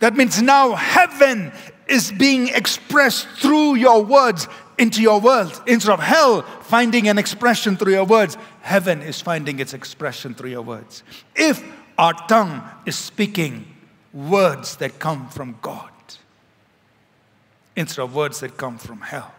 That 0.00 0.16
means 0.16 0.40
now 0.40 0.74
heaven 0.74 1.52
is 1.88 2.12
being 2.12 2.48
expressed 2.48 3.26
through 3.28 3.76
your 3.76 4.02
words 4.04 4.46
into 4.78 5.02
your 5.02 5.20
world. 5.20 5.60
Instead 5.66 5.92
of 5.92 6.00
hell 6.00 6.42
finding 6.42 7.08
an 7.08 7.18
expression 7.18 7.76
through 7.76 7.94
your 7.94 8.04
words, 8.04 8.36
heaven 8.60 9.02
is 9.02 9.20
finding 9.20 9.58
its 9.58 9.74
expression 9.74 10.34
through 10.34 10.50
your 10.50 10.62
words. 10.62 11.02
If 11.34 11.64
our 11.96 12.12
tongue 12.28 12.62
is 12.86 12.96
speaking 12.96 13.66
words 14.12 14.76
that 14.76 14.98
come 14.98 15.28
from 15.30 15.58
God 15.62 15.90
instead 17.74 18.02
of 18.02 18.14
words 18.14 18.40
that 18.40 18.56
come 18.56 18.78
from 18.78 19.00
hell. 19.00 19.34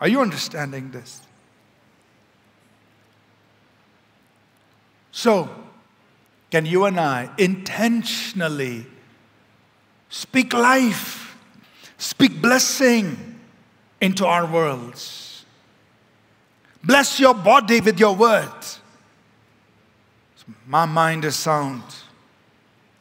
Are 0.00 0.08
you 0.08 0.20
understanding 0.20 0.90
this? 0.90 1.20
So, 5.12 5.50
can 6.50 6.64
you 6.64 6.86
and 6.86 6.98
I 6.98 7.30
intentionally 7.36 8.86
speak 10.08 10.52
life, 10.52 11.36
speak 11.98 12.40
blessing 12.40 13.38
into 14.00 14.24
our 14.26 14.46
worlds? 14.46 15.44
Bless 16.82 17.20
your 17.20 17.34
body 17.34 17.80
with 17.80 18.00
your 18.00 18.16
words. 18.16 18.80
My 20.66 20.86
mind 20.86 21.24
is 21.24 21.36
sound. 21.36 21.82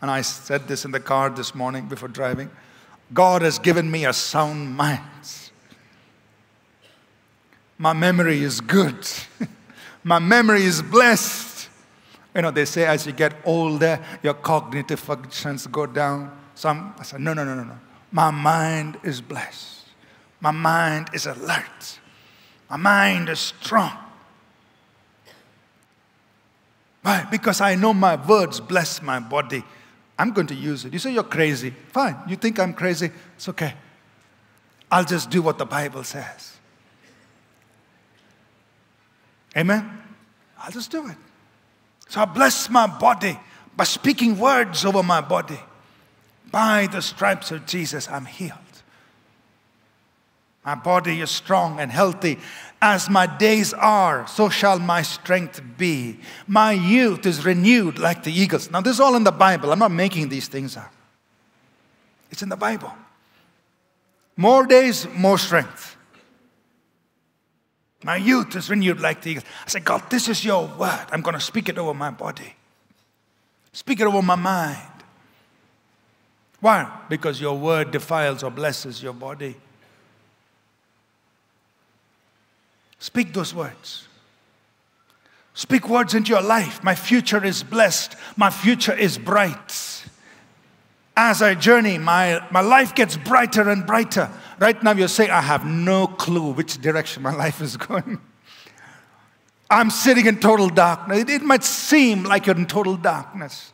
And 0.01 0.11
I 0.11 0.21
said 0.21 0.67
this 0.67 0.85
in 0.85 0.91
the 0.91 0.99
car 0.99 1.29
this 1.29 1.55
morning 1.55 1.87
before 1.87 2.09
driving. 2.09 2.49
God 3.13 3.41
has 3.41 3.59
given 3.59 3.89
me 3.89 4.05
a 4.05 4.13
sound 4.13 4.75
mind. 4.75 5.01
My 7.79 7.93
memory 7.93 8.43
is 8.43 8.59
good. 8.59 9.07
My 10.03 10.19
memory 10.19 10.63
is 10.63 10.81
blessed. 10.81 11.69
You 12.35 12.43
know, 12.43 12.51
they 12.51 12.65
say 12.65 12.85
as 12.85 13.07
you 13.07 13.13
get 13.13 13.33
older, 13.45 13.99
your 14.21 14.33
cognitive 14.35 14.99
functions 14.99 15.65
go 15.65 15.85
down. 15.85 16.37
Some, 16.55 16.93
I 16.99 17.03
said, 17.03 17.21
no, 17.21 17.33
no, 17.33 17.45
no, 17.45 17.55
no, 17.55 17.63
no. 17.63 17.79
My 18.11 18.31
mind 18.31 18.99
is 19.03 19.21
blessed. 19.21 19.85
My 20.41 20.51
mind 20.51 21.09
is 21.13 21.25
alert. 21.25 21.99
My 22.69 22.75
mind 22.75 23.29
is 23.29 23.39
strong. 23.39 23.93
Why? 27.01 27.25
Because 27.31 27.61
I 27.61 27.75
know 27.75 27.93
my 27.93 28.15
words 28.15 28.59
bless 28.59 29.01
my 29.01 29.19
body. 29.19 29.63
I'm 30.17 30.31
going 30.31 30.47
to 30.47 30.55
use 30.55 30.83
it. 30.83 30.91
You 30.91 30.99
say 30.99 31.13
you're 31.13 31.23
crazy. 31.23 31.73
Fine. 31.93 32.17
You 32.27 32.35
think 32.35 32.59
I'm 32.59 32.73
crazy? 32.73 33.09
It's 33.37 33.47
okay. 33.47 33.73
I'll 34.91 35.05
just 35.05 35.29
do 35.29 35.41
what 35.41 35.57
the 35.57 35.65
Bible 35.65 36.03
says. 36.03 36.58
Amen? 39.57 39.89
I'll 40.57 40.71
just 40.71 40.91
do 40.91 41.07
it. 41.07 41.17
So 42.09 42.21
I 42.21 42.25
bless 42.25 42.69
my 42.69 42.87
body 42.87 43.39
by 43.75 43.83
speaking 43.83 44.37
words 44.37 44.83
over 44.85 45.03
my 45.03 45.21
body. 45.21 45.59
By 46.51 46.87
the 46.87 47.01
stripes 47.01 47.51
of 47.51 47.65
Jesus, 47.65 48.09
I'm 48.09 48.25
healed. 48.25 48.57
My 50.65 50.75
body 50.75 51.21
is 51.21 51.31
strong 51.31 51.79
and 51.79 51.91
healthy. 51.91 52.37
As 52.81 53.09
my 53.09 53.25
days 53.25 53.73
are, 53.73 54.27
so 54.27 54.49
shall 54.49 54.79
my 54.79 55.01
strength 55.01 55.61
be. 55.77 56.19
My 56.47 56.71
youth 56.71 57.25
is 57.25 57.45
renewed 57.45 57.97
like 57.97 58.23
the 58.23 58.31
eagles. 58.31 58.69
Now, 58.69 58.81
this 58.81 58.95
is 58.95 58.99
all 58.99 59.15
in 59.15 59.23
the 59.23 59.31
Bible. 59.31 59.71
I'm 59.71 59.79
not 59.79 59.91
making 59.91 60.29
these 60.29 60.47
things 60.47 60.75
up. 60.75 60.93
It's 62.31 62.41
in 62.41 62.49
the 62.49 62.57
Bible. 62.57 62.93
More 64.35 64.65
days, 64.65 65.07
more 65.13 65.37
strength. 65.37 65.95
My 68.03 68.15
youth 68.15 68.55
is 68.55 68.69
renewed 68.69 69.01
like 69.01 69.21
the 69.21 69.31
eagles. 69.31 69.45
I 69.65 69.69
said, 69.69 69.83
God, 69.83 70.09
this 70.09 70.29
is 70.29 70.45
your 70.45 70.67
word. 70.67 71.05
I'm 71.11 71.21
going 71.21 71.33
to 71.33 71.41
speak 71.41 71.67
it 71.69 71.77
over 71.77 71.93
my 71.93 72.11
body, 72.11 72.55
speak 73.73 73.99
it 73.99 74.07
over 74.07 74.21
my 74.21 74.35
mind. 74.35 74.87
Why? 76.61 76.91
Because 77.07 77.39
your 77.39 77.57
word 77.57 77.91
defiles 77.91 78.43
or 78.43 78.51
blesses 78.51 79.01
your 79.01 79.13
body. 79.13 79.55
Speak 82.99 83.33
those 83.33 83.53
words. 83.55 84.07
Speak 85.53 85.87
words 85.87 86.13
into 86.13 86.31
your 86.31 86.41
life. 86.41 86.83
My 86.83 86.95
future 86.95 87.43
is 87.43 87.63
blessed. 87.63 88.15
My 88.35 88.49
future 88.49 88.93
is 88.93 89.17
bright. 89.17 90.03
As 91.21 91.41
I 91.41 91.53
journey, 91.53 91.97
my, 91.97 92.41
my 92.49 92.61
life 92.61 92.95
gets 92.95 93.17
brighter 93.17 93.69
and 93.69 93.85
brighter. 93.85 94.31
Right 94.57 94.81
now, 94.81 94.93
you're 94.93 95.09
saying, 95.09 95.31
I 95.31 95.41
have 95.41 95.65
no 95.65 96.07
clue 96.07 96.53
which 96.53 96.79
direction 96.79 97.23
my 97.23 97.35
life 97.43 97.59
is 97.59 97.75
going. 97.75 98.21
I'm 99.69 99.89
sitting 99.89 100.27
in 100.27 100.39
total 100.39 100.69
darkness. 100.69 101.25
It 101.27 101.41
might 101.41 101.65
seem 101.65 102.23
like 102.23 102.45
you're 102.45 102.55
in 102.55 102.67
total 102.67 102.95
darkness. 102.95 103.73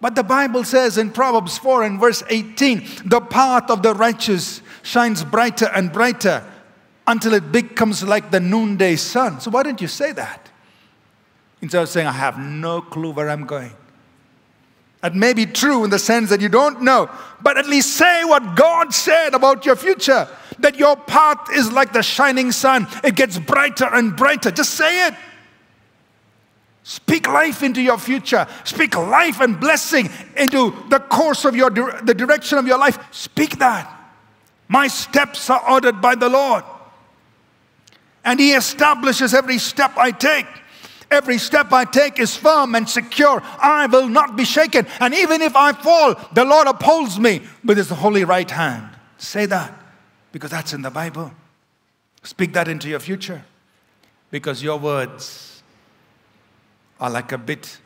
But 0.00 0.14
the 0.14 0.22
Bible 0.22 0.62
says 0.62 0.96
in 0.96 1.10
Proverbs 1.10 1.58
4 1.58 1.82
and 1.82 1.98
verse 1.98 2.22
18, 2.28 2.86
the 3.06 3.20
path 3.20 3.68
of 3.68 3.82
the 3.82 3.94
righteous 3.94 4.62
shines 4.84 5.24
brighter 5.24 5.68
and 5.74 5.92
brighter 5.92 6.44
until 7.04 7.34
it 7.34 7.50
becomes 7.50 8.04
like 8.04 8.30
the 8.30 8.38
noonday 8.38 8.94
sun. 8.94 9.40
So 9.40 9.50
why 9.50 9.64
don't 9.64 9.80
you 9.80 9.88
say 9.88 10.12
that? 10.12 10.48
Instead 11.60 11.82
of 11.82 11.88
saying, 11.88 12.06
I 12.06 12.12
have 12.12 12.38
no 12.38 12.80
clue 12.80 13.10
where 13.10 13.28
I'm 13.28 13.44
going. 13.44 13.74
That 15.02 15.14
may 15.14 15.34
be 15.34 15.46
true 15.46 15.84
in 15.84 15.90
the 15.90 15.98
sense 15.98 16.30
that 16.30 16.40
you 16.40 16.48
don't 16.48 16.82
know, 16.82 17.10
but 17.42 17.58
at 17.58 17.68
least 17.68 17.96
say 17.96 18.24
what 18.24 18.56
God 18.56 18.92
said 18.92 19.34
about 19.34 19.66
your 19.66 19.76
future. 19.76 20.28
That 20.58 20.76
your 20.76 20.96
path 20.96 21.48
is 21.52 21.70
like 21.70 21.92
the 21.92 22.02
shining 22.02 22.50
sun, 22.50 22.86
it 23.04 23.14
gets 23.14 23.38
brighter 23.38 23.88
and 23.92 24.16
brighter. 24.16 24.50
Just 24.50 24.74
say 24.74 25.08
it. 25.08 25.14
Speak 26.82 27.28
life 27.28 27.62
into 27.62 27.82
your 27.82 27.98
future. 27.98 28.46
Speak 28.64 28.96
life 28.96 29.40
and 29.40 29.58
blessing 29.58 30.08
into 30.36 30.74
the 30.88 31.00
course 31.00 31.44
of 31.44 31.56
your 31.56 31.68
the 31.68 32.14
direction 32.14 32.58
of 32.58 32.66
your 32.66 32.78
life. 32.78 32.98
Speak 33.10 33.58
that. 33.58 33.92
My 34.68 34.86
steps 34.86 35.50
are 35.50 35.62
ordered 35.68 36.00
by 36.00 36.14
the 36.14 36.28
Lord 36.28 36.64
and 38.26 38.40
He 38.40 38.52
establishes 38.52 39.32
every 39.32 39.56
step 39.56 39.96
I 39.96 40.10
take. 40.10 40.46
Every 41.10 41.38
step 41.38 41.72
I 41.72 41.84
take 41.84 42.18
is 42.18 42.36
firm 42.36 42.74
and 42.74 42.88
secure. 42.88 43.40
I 43.60 43.86
will 43.86 44.08
not 44.08 44.36
be 44.36 44.44
shaken. 44.44 44.86
And 45.00 45.14
even 45.14 45.40
if 45.40 45.54
I 45.54 45.72
fall, 45.72 46.14
the 46.32 46.44
Lord 46.44 46.66
upholds 46.66 47.18
me 47.18 47.42
with 47.64 47.78
His 47.78 47.90
holy 47.90 48.24
right 48.24 48.50
hand. 48.50 48.88
Say 49.18 49.46
that 49.46 49.72
because 50.32 50.50
that's 50.50 50.72
in 50.72 50.82
the 50.82 50.90
Bible. 50.90 51.32
Speak 52.22 52.52
that 52.54 52.66
into 52.66 52.88
your 52.88 52.98
future 52.98 53.44
because 54.30 54.62
your 54.62 54.78
words 54.78 55.62
are 56.98 57.10
like 57.10 57.30
a 57.32 57.38
bit 57.38 57.78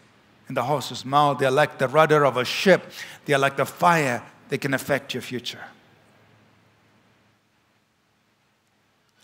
in 0.48 0.54
the 0.54 0.62
horse's 0.62 1.04
mouth. 1.04 1.38
They 1.38 1.46
are 1.46 1.50
like 1.50 1.78
the 1.78 1.88
rudder 1.88 2.24
of 2.24 2.36
a 2.36 2.44
ship, 2.44 2.90
they 3.26 3.34
are 3.34 3.38
like 3.38 3.56
the 3.56 3.66
fire. 3.66 4.22
They 4.48 4.58
can 4.58 4.74
affect 4.74 5.14
your 5.14 5.22
future. 5.22 5.62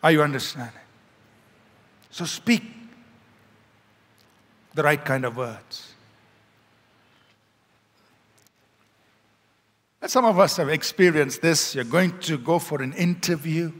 Are 0.04 0.12
you 0.12 0.22
understanding? 0.22 0.80
So 2.12 2.24
speak 2.24 2.62
the 4.76 4.82
right 4.82 5.02
kind 5.02 5.24
of 5.24 5.36
words. 5.36 5.94
And 10.02 10.10
some 10.10 10.26
of 10.26 10.38
us 10.38 10.58
have 10.58 10.68
experienced 10.68 11.40
this. 11.40 11.74
You're 11.74 11.84
going 11.84 12.18
to 12.20 12.38
go 12.38 12.58
for 12.58 12.82
an 12.82 12.92
interview, 12.92 13.72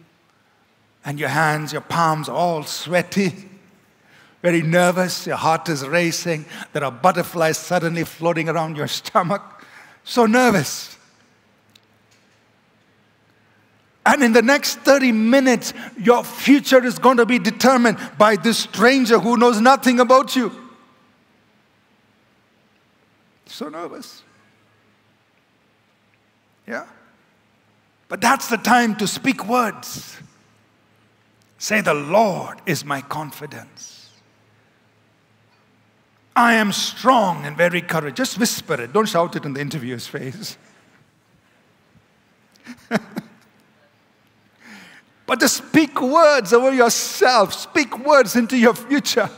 and 1.05 1.21
your 1.21 1.29
hands, 1.29 1.73
your 1.73 1.83
palms 1.83 2.29
are 2.29 2.35
all 2.35 2.65
sweaty, 2.65 3.33
very 4.43 4.63
nervous, 4.63 5.27
your 5.27 5.37
heart 5.37 5.69
is 5.69 5.87
racing, 5.87 6.47
there 6.73 6.83
are 6.83 6.91
butterflies 6.91 7.59
suddenly 7.59 8.05
floating 8.05 8.49
around 8.49 8.77
your 8.77 8.89
stomach. 8.89 9.43
So 10.03 10.25
nervous. 10.25 10.97
And 14.07 14.23
in 14.23 14.33
the 14.33 14.43
next 14.43 14.77
30 14.79 15.13
minutes, 15.13 15.75
your 15.99 16.23
future 16.23 16.83
is 16.85 16.99
going 16.99 17.17
to 17.17 17.27
be 17.27 17.41
determined 17.41 17.99
by 18.17 18.37
this 18.37 18.59
stranger 18.59 19.19
who 19.19 19.37
knows 19.37 19.61
nothing 19.61 20.01
about 20.01 20.35
you. 20.37 20.66
So 23.47 23.69
nervous. 23.69 24.23
Yeah? 26.67 26.87
But 28.09 28.21
that's 28.21 28.49
the 28.49 28.57
time 28.57 28.97
to 28.97 29.07
speak 29.07 29.47
words. 29.47 30.17
Say, 31.59 31.81
The 31.81 31.95
Lord 31.95 32.61
is 32.67 32.85
my 32.85 33.01
confidence. 33.01 34.11
I 36.35 36.55
am 36.55 36.71
strong 36.73 37.47
and 37.47 37.57
very 37.57 37.81
courageous. 37.81 38.17
Just 38.17 38.39
whisper 38.39 38.75
it. 38.83 38.93
Don't 38.93 39.09
shout 39.09 39.37
it 39.37 39.45
in 39.45 39.55
the 39.55 39.61
interviewer's 39.61 40.07
face. 40.07 40.59
But 45.27 45.41
to 45.41 45.49
speak 45.49 46.01
words 46.01 46.53
over 46.53 46.73
yourself, 46.73 47.53
speak 47.53 48.07
words 48.07 48.37
into 48.37 48.57
your 48.57 48.75
future. 48.75 49.29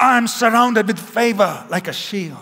I'm 0.00 0.26
surrounded 0.28 0.86
with 0.86 0.98
favor 0.98 1.66
like 1.68 1.88
a 1.88 1.92
shield. 1.92 2.38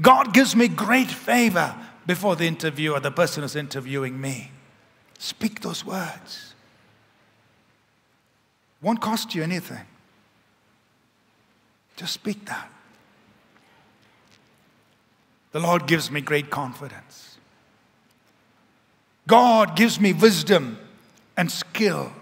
God 0.00 0.34
gives 0.34 0.54
me 0.54 0.68
great 0.68 1.10
favor 1.10 1.74
before 2.06 2.36
the 2.36 2.46
interviewer, 2.46 3.00
the 3.00 3.10
person 3.10 3.42
who's 3.42 3.56
interviewing 3.56 4.20
me. 4.20 4.50
Speak 5.18 5.60
those 5.60 5.84
words. 5.84 6.54
Won't 8.82 9.00
cost 9.00 9.34
you 9.34 9.42
anything. 9.42 9.86
Just 11.96 12.12
speak 12.12 12.44
that. 12.46 12.70
The 15.52 15.60
Lord 15.60 15.86
gives 15.86 16.10
me 16.10 16.20
great 16.20 16.50
confidence. 16.50 17.38
God 19.26 19.76
gives 19.76 19.98
me 19.98 20.12
wisdom 20.12 20.78
and 21.36 21.50
skill 21.50 22.12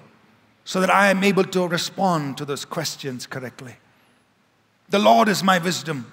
so 0.64 0.81
that 0.81 0.90
I 0.90 1.11
am 1.11 1.22
able 1.22 1.44
to 1.44 1.68
respond 1.68 2.38
to 2.38 2.44
those 2.44 2.64
questions 2.64 3.27
correctly. 3.27 3.77
The 4.88 4.98
Lord 4.98 5.29
is 5.29 5.42
my 5.42 5.59
wisdom. 5.59 6.12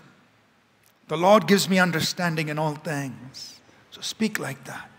The 1.07 1.17
Lord 1.17 1.47
gives 1.47 1.69
me 1.69 1.79
understanding 1.79 2.49
in 2.49 2.59
all 2.59 2.75
things. 2.75 3.59
So 3.91 4.01
speak 4.01 4.39
like 4.39 4.63
that. 4.65 4.89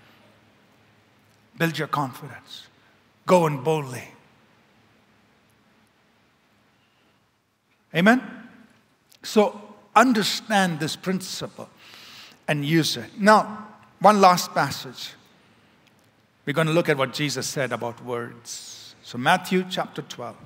Build 1.58 1.78
your 1.78 1.88
confidence. 1.88 2.66
Go 3.26 3.46
in 3.46 3.62
boldly. 3.62 4.08
Amen? 7.94 8.22
So 9.22 9.60
understand 9.94 10.80
this 10.80 10.96
principle 10.96 11.68
and 12.48 12.64
use 12.64 12.96
it. 12.96 13.10
Now, 13.18 13.68
one 14.00 14.20
last 14.20 14.54
passage. 14.54 15.10
We're 16.44 16.54
going 16.54 16.66
to 16.66 16.72
look 16.72 16.88
at 16.88 16.96
what 16.96 17.12
Jesus 17.12 17.46
said 17.46 17.72
about 17.72 18.04
words. 18.04 18.71
So, 19.02 19.18
Matthew 19.18 19.64
chapter 19.68 20.02
12. 20.02 20.36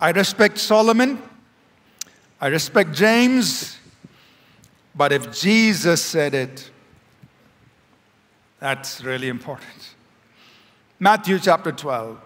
I 0.00 0.10
respect 0.10 0.58
Solomon, 0.58 1.20
I 2.40 2.48
respect 2.48 2.92
James, 2.92 3.78
but 4.94 5.12
if 5.12 5.38
Jesus 5.38 6.02
said 6.02 6.34
it, 6.34 6.70
that's 8.60 9.02
really 9.02 9.28
important. 9.28 9.94
Matthew 11.00 11.38
chapter 11.38 11.72
12, 11.72 12.20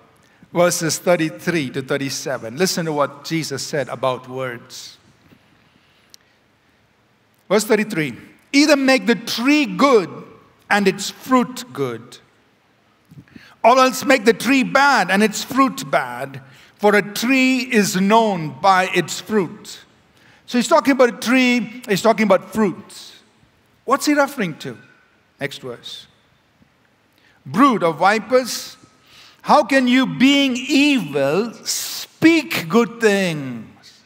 verses 0.53 0.99
33 0.99 1.71
to 1.71 1.83
37. 1.83 2.57
Listen 2.57 2.87
to 2.87 2.93
what 2.93 3.25
Jesus 3.25 3.63
said 3.63 3.89
about 3.89 4.29
words. 4.29 4.99
Verse 7.49 7.65
33 7.65 8.17
Either 8.55 8.77
make 8.77 9.07
the 9.07 9.15
tree 9.15 9.67
good 9.67 10.11
and 10.69 10.89
its 10.89 11.11
fruit 11.11 11.65
good. 11.73 12.19
Or 13.65 13.79
else 13.79 14.05
make 14.05 14.25
the 14.25 14.33
tree 14.33 14.65
bad 14.65 15.11
and 15.11 15.23
its 15.23 15.45
fruit 15.45 15.89
bad, 15.91 16.43
for 16.77 16.97
a 16.97 17.03
tree 17.03 17.59
is 17.59 17.97
known 18.01 18.59
by 18.61 18.89
its 18.95 19.21
fruit. 19.21 19.79
So 20.47 20.59
he's 20.59 20.69
talking 20.69 20.93
about 20.93 21.15
a 21.15 21.19
tree, 21.19 21.83
he's 21.89 22.03
talking 22.03 22.27
about 22.27 22.53
fruits. 22.53 23.21
What's 23.85 24.07
he 24.07 24.15
referring 24.15 24.59
to? 24.59 24.77
Next 25.41 25.59
verse. 25.59 26.07
Brood 27.47 27.83
of 27.83 27.99
vipers, 27.99 28.77
how 29.43 29.65
can 29.65 29.89
you, 29.89 30.07
being 30.07 30.57
evil, 30.57 31.53
speak 31.65 32.69
good 32.69 33.01
things? 33.01 34.03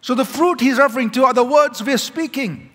So 0.00 0.14
the 0.14 0.24
fruit 0.24 0.60
he's 0.60 0.78
referring 0.78 1.10
to 1.10 1.24
are 1.24 1.34
the 1.34 1.44
words 1.44 1.82
we're 1.82 1.98
speaking. 1.98 2.70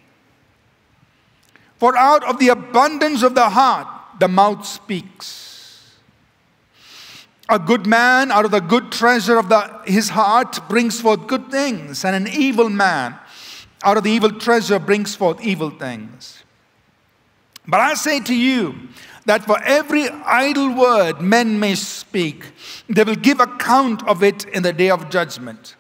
For 1.78 1.98
out 1.98 2.24
of 2.26 2.40
the 2.40 2.50
abundance 2.50 3.24
of 3.24 3.36
the 3.36 3.50
heart, 3.50 3.88
the 4.20 4.28
mouth 4.28 4.66
speaks. 4.66 5.41
A 7.52 7.60
good 7.60 7.86
man 7.86 8.32
out 8.32 8.46
of 8.46 8.52
the 8.52 8.62
good 8.62 8.94
treasure 8.94 9.38
of 9.38 9.50
the, 9.50 9.82
his 9.84 10.08
heart 10.08 10.58
brings 10.70 11.02
forth 11.02 11.28
good 11.28 11.52
things, 11.52 12.06
and 12.06 12.16
an 12.16 12.34
evil 12.34 12.70
man 12.70 13.18
out 13.84 13.98
of 13.98 14.06
the 14.06 14.10
evil 14.10 14.32
treasure 14.32 14.80
brings 14.80 15.18
forth 15.18 15.42
evil 15.42 15.70
things. 15.70 16.44
But 17.68 17.82
I 17.82 17.96
say 17.96 18.22
to 18.22 18.34
you 18.34 18.88
that 19.26 19.44
for 19.44 19.62
every 19.64 20.08
idle 20.10 20.74
word 20.74 21.20
men 21.20 21.60
may 21.60 21.76
speak, 21.76 22.54
they 22.88 23.04
will 23.04 23.16
give 23.16 23.42
account 23.42 24.08
of 24.08 24.24
it 24.24 24.46
in 24.46 24.64
the 24.64 24.72
day 24.72 24.90
of 24.90 25.10
judgment. 25.10 25.76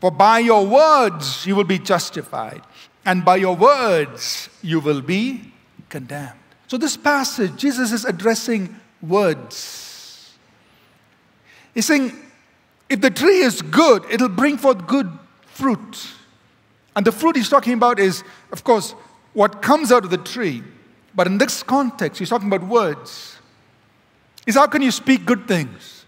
For 0.00 0.10
by 0.10 0.38
your 0.38 0.66
words 0.66 1.46
you 1.46 1.56
will 1.56 1.64
be 1.64 1.78
justified, 1.78 2.62
and 3.04 3.22
by 3.22 3.36
your 3.36 3.54
words 3.54 4.48
you 4.62 4.80
will 4.80 5.02
be 5.02 5.52
condemned. 5.90 6.40
So, 6.68 6.78
this 6.78 6.96
passage, 6.96 7.54
Jesus 7.56 7.92
is 7.92 8.06
addressing 8.06 8.80
words. 9.02 9.85
He's 11.76 11.84
saying, 11.84 12.18
if 12.88 13.02
the 13.02 13.10
tree 13.10 13.40
is 13.40 13.60
good, 13.60 14.06
it'll 14.10 14.30
bring 14.30 14.56
forth 14.56 14.86
good 14.86 15.12
fruit. 15.44 16.08
And 16.96 17.06
the 17.06 17.12
fruit 17.12 17.36
he's 17.36 17.50
talking 17.50 17.74
about 17.74 17.98
is, 17.98 18.24
of 18.50 18.64
course, 18.64 18.92
what 19.34 19.60
comes 19.60 19.92
out 19.92 20.02
of 20.02 20.10
the 20.10 20.16
tree. 20.16 20.62
But 21.14 21.26
in 21.26 21.36
this 21.36 21.62
context, 21.62 22.18
he's 22.18 22.30
talking 22.30 22.48
about 22.48 22.66
words. 22.66 23.36
Is 24.46 24.54
how 24.54 24.68
can 24.68 24.80
you 24.80 24.90
speak 24.90 25.26
good 25.26 25.46
things? 25.46 26.06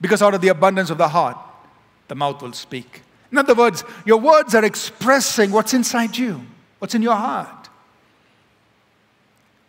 Because 0.00 0.22
out 0.22 0.34
of 0.34 0.40
the 0.40 0.48
abundance 0.48 0.90
of 0.90 0.98
the 0.98 1.06
heart, 1.06 1.38
the 2.08 2.16
mouth 2.16 2.42
will 2.42 2.52
speak. 2.52 3.02
In 3.30 3.38
other 3.38 3.54
words, 3.54 3.84
your 4.04 4.18
words 4.18 4.56
are 4.56 4.64
expressing 4.64 5.52
what's 5.52 5.72
inside 5.72 6.16
you, 6.16 6.44
what's 6.80 6.96
in 6.96 7.02
your 7.02 7.14
heart. 7.14 7.68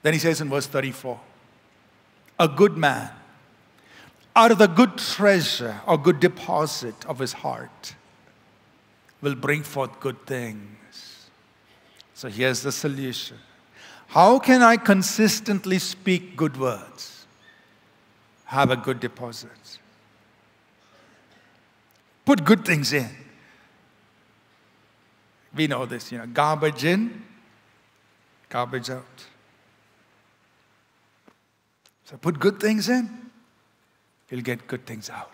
Then 0.01 0.13
he 0.13 0.19
says 0.19 0.41
in 0.41 0.49
verse 0.49 0.65
34 0.65 1.19
A 2.39 2.47
good 2.47 2.75
man, 2.75 3.11
out 4.35 4.51
of 4.51 4.57
the 4.57 4.67
good 4.67 4.97
treasure 4.97 5.79
or 5.87 5.97
good 5.97 6.19
deposit 6.19 7.05
of 7.05 7.19
his 7.19 7.33
heart, 7.33 7.95
will 9.21 9.35
bring 9.35 9.63
forth 9.63 9.99
good 9.99 10.25
things. 10.25 11.29
So 12.13 12.29
here's 12.29 12.61
the 12.61 12.71
solution 12.71 13.37
How 14.07 14.39
can 14.39 14.61
I 14.61 14.77
consistently 14.77 15.79
speak 15.79 16.35
good 16.35 16.57
words? 16.57 17.25
Have 18.45 18.71
a 18.71 18.77
good 18.77 18.99
deposit. 18.99 19.49
Put 22.25 22.43
good 22.43 22.65
things 22.65 22.93
in. 22.93 23.09
We 25.55 25.67
know 25.67 25.85
this, 25.85 26.11
you 26.11 26.17
know, 26.17 26.27
garbage 26.27 26.83
in, 26.83 27.23
garbage 28.49 28.89
out. 28.89 29.25
So 32.05 32.17
put 32.17 32.39
good 32.39 32.59
things 32.59 32.89
in, 32.89 33.24
you'll 34.29 34.41
get 34.41 34.67
good 34.67 34.85
things 34.85 35.09
out. 35.09 35.31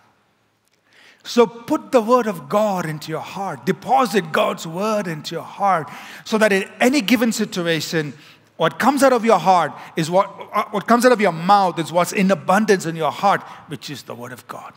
So 1.24 1.46
put 1.46 1.92
the 1.92 2.02
word 2.02 2.28
of 2.28 2.50
God 2.50 2.86
into 2.86 3.12
your 3.12 3.22
heart. 3.22 3.66
Deposit 3.66 4.32
God's 4.32 4.66
word 4.66 5.08
into 5.08 5.36
your 5.36 5.44
heart 5.44 5.90
so 6.26 6.38
that 6.38 6.52
in 6.52 6.70
any 6.80 7.02
given 7.02 7.32
situation, 7.32 8.14
what 8.58 8.80
comes 8.80 9.04
out 9.04 9.14
of 9.14 9.24
your 9.24 9.40
heart 9.40 9.72
is 9.96 10.10
what, 10.10 10.30
uh, 10.54 10.66
what 10.72 10.88
comes 10.88 11.06
out 11.06 11.12
of 11.12 11.22
your 11.22 11.32
mouth 11.32 11.80
is 11.80 11.92
what's 11.92 12.14
in 12.14 12.32
abundance 12.32 12.86
in 12.86 12.96
your 12.96 13.12
heart, 13.12 13.42
which 13.68 13.90
is 13.90 14.04
the 14.04 14.16
word 14.16 14.32
of 14.32 14.48
God. 14.48 14.74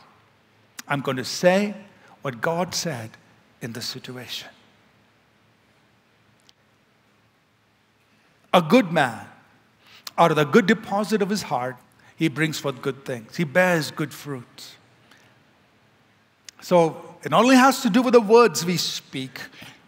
I'm 0.87 1.01
going 1.01 1.17
to 1.17 1.25
say 1.25 1.73
what 2.21 2.41
God 2.41 2.73
said 2.73 3.11
in 3.61 3.73
the 3.73 3.81
situation. 3.81 4.49
A 8.53 8.61
good 8.61 8.91
man, 8.91 9.27
out 10.17 10.31
of 10.31 10.37
the 10.37 10.45
good 10.45 10.65
deposit 10.65 11.21
of 11.21 11.29
his 11.29 11.43
heart, 11.43 11.75
he 12.15 12.27
brings 12.27 12.59
forth 12.59 12.81
good 12.81 13.05
things. 13.05 13.35
He 13.35 13.43
bears 13.43 13.91
good 13.91 14.13
fruit. 14.13 14.75
So 16.61 17.15
it 17.23 17.31
not 17.31 17.43
only 17.43 17.55
has 17.55 17.81
to 17.81 17.89
do 17.89 18.01
with 18.01 18.13
the 18.13 18.21
words 18.21 18.65
we 18.65 18.77
speak, 18.77 19.39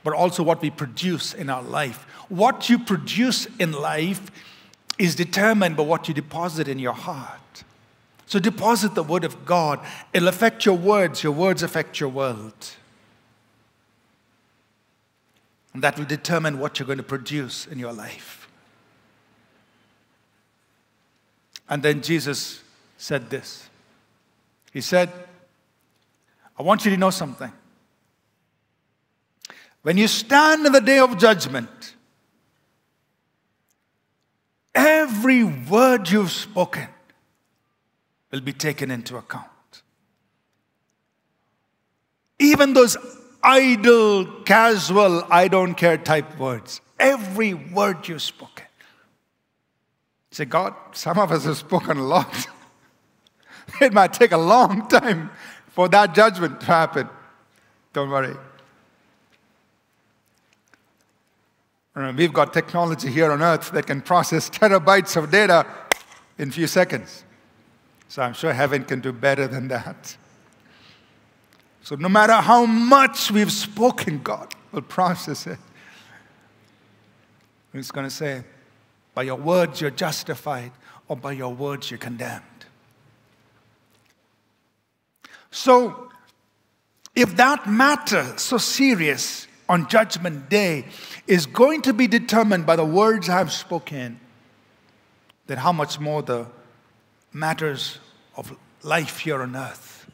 but 0.03 0.13
also 0.13 0.43
what 0.43 0.61
we 0.61 0.69
produce 0.69 1.33
in 1.33 1.49
our 1.49 1.63
life. 1.63 2.05
What 2.29 2.69
you 2.69 2.79
produce 2.79 3.47
in 3.59 3.71
life 3.71 4.31
is 4.97 5.15
determined 5.15 5.77
by 5.77 5.83
what 5.83 6.07
you 6.07 6.13
deposit 6.13 6.67
in 6.67 6.79
your 6.79 6.93
heart. 6.93 7.63
So 8.25 8.39
deposit 8.39 8.93
the 8.93 9.03
word 9.03 9.23
of 9.23 9.45
God. 9.45 9.79
It'll 10.13 10.27
affect 10.27 10.65
your 10.65 10.77
words, 10.77 11.23
your 11.23 11.31
words 11.31 11.63
affect 11.63 11.99
your 11.99 12.09
world. 12.09 12.71
And 15.73 15.83
that 15.83 15.97
will 15.97 16.05
determine 16.05 16.59
what 16.59 16.79
you're 16.79 16.87
going 16.87 16.97
to 16.97 17.03
produce 17.03 17.67
in 17.67 17.79
your 17.79 17.93
life. 17.93 18.46
And 21.69 21.83
then 21.83 22.01
Jesus 22.01 22.61
said 22.97 23.29
this 23.29 23.69
He 24.71 24.81
said, 24.81 25.11
I 26.57 26.63
want 26.63 26.85
you 26.85 26.91
to 26.91 26.97
know 26.97 27.11
something. 27.11 27.51
When 29.83 29.97
you 29.97 30.07
stand 30.07 30.65
in 30.65 30.73
the 30.73 30.81
day 30.81 30.99
of 30.99 31.17
judgment, 31.17 31.95
every 34.75 35.43
word 35.43 36.09
you've 36.09 36.31
spoken 36.31 36.87
will 38.31 38.41
be 38.41 38.53
taken 38.53 38.91
into 38.91 39.17
account. 39.17 39.45
Even 42.39 42.73
those 42.73 42.97
idle, 43.43 44.25
casual, 44.43 45.23
I 45.29 45.47
don't 45.47 45.75
care 45.75 45.97
type 45.97 46.37
words, 46.37 46.81
every 46.99 47.53
word 47.53 48.07
you've 48.07 48.21
spoken. 48.21 48.56
Say, 50.37 50.45
God, 50.45 50.75
some 50.91 51.17
of 51.17 51.31
us 51.31 51.45
have 51.45 51.57
spoken 51.57 51.97
a 51.97 52.03
lot. 52.03 52.47
it 53.81 53.91
might 53.91 54.13
take 54.13 54.33
a 54.33 54.37
long 54.37 54.87
time 54.87 55.31
for 55.69 55.89
that 55.89 56.13
judgment 56.13 56.59
to 56.59 56.65
happen. 56.67 57.09
Don't 57.91 58.11
worry. 58.11 58.35
We've 62.15 62.31
got 62.31 62.53
technology 62.53 63.09
here 63.09 63.31
on 63.31 63.41
earth 63.41 63.71
that 63.71 63.87
can 63.87 63.99
process 63.99 64.47
terabytes 64.47 65.17
of 65.17 65.31
data 65.31 65.65
in 66.37 66.49
a 66.49 66.51
few 66.51 66.67
seconds. 66.67 67.23
So 68.07 68.21
I'm 68.21 68.33
sure 68.33 68.53
heaven 68.53 68.83
can 68.83 68.99
do 68.99 69.11
better 69.11 69.47
than 69.47 69.69
that. 69.69 70.15
So 71.81 71.95
no 71.95 72.09
matter 72.09 72.33
how 72.33 72.67
much 72.67 73.31
we've 73.31 73.51
spoken, 73.51 74.21
God 74.21 74.53
will 74.71 74.83
process 74.83 75.47
it. 75.47 75.57
He's 77.73 77.89
going 77.89 78.05
to 78.05 78.15
say, 78.15 78.43
by 79.17 79.23
your 79.23 79.35
words 79.35 79.81
you're 79.81 79.89
justified, 79.89 80.71
or 81.07 81.15
by 81.15 81.31
your 81.31 81.51
words 81.51 81.89
you're 81.89 81.97
condemned. 81.97 82.43
So, 85.49 86.11
if 87.15 87.35
that 87.37 87.67
matter 87.67 88.37
so 88.37 88.59
serious 88.59 89.47
on 89.67 89.89
Judgment 89.89 90.51
Day 90.51 90.85
is 91.25 91.47
going 91.47 91.81
to 91.81 91.93
be 91.93 92.05
determined 92.05 92.67
by 92.67 92.75
the 92.75 92.85
words 92.85 93.27
I've 93.27 93.51
spoken, 93.51 94.19
then 95.47 95.57
how 95.57 95.71
much 95.71 95.99
more 95.99 96.21
the 96.21 96.45
matters 97.33 97.97
of 98.35 98.55
life 98.83 99.17
here 99.17 99.41
on 99.41 99.55
earth. 99.55 100.07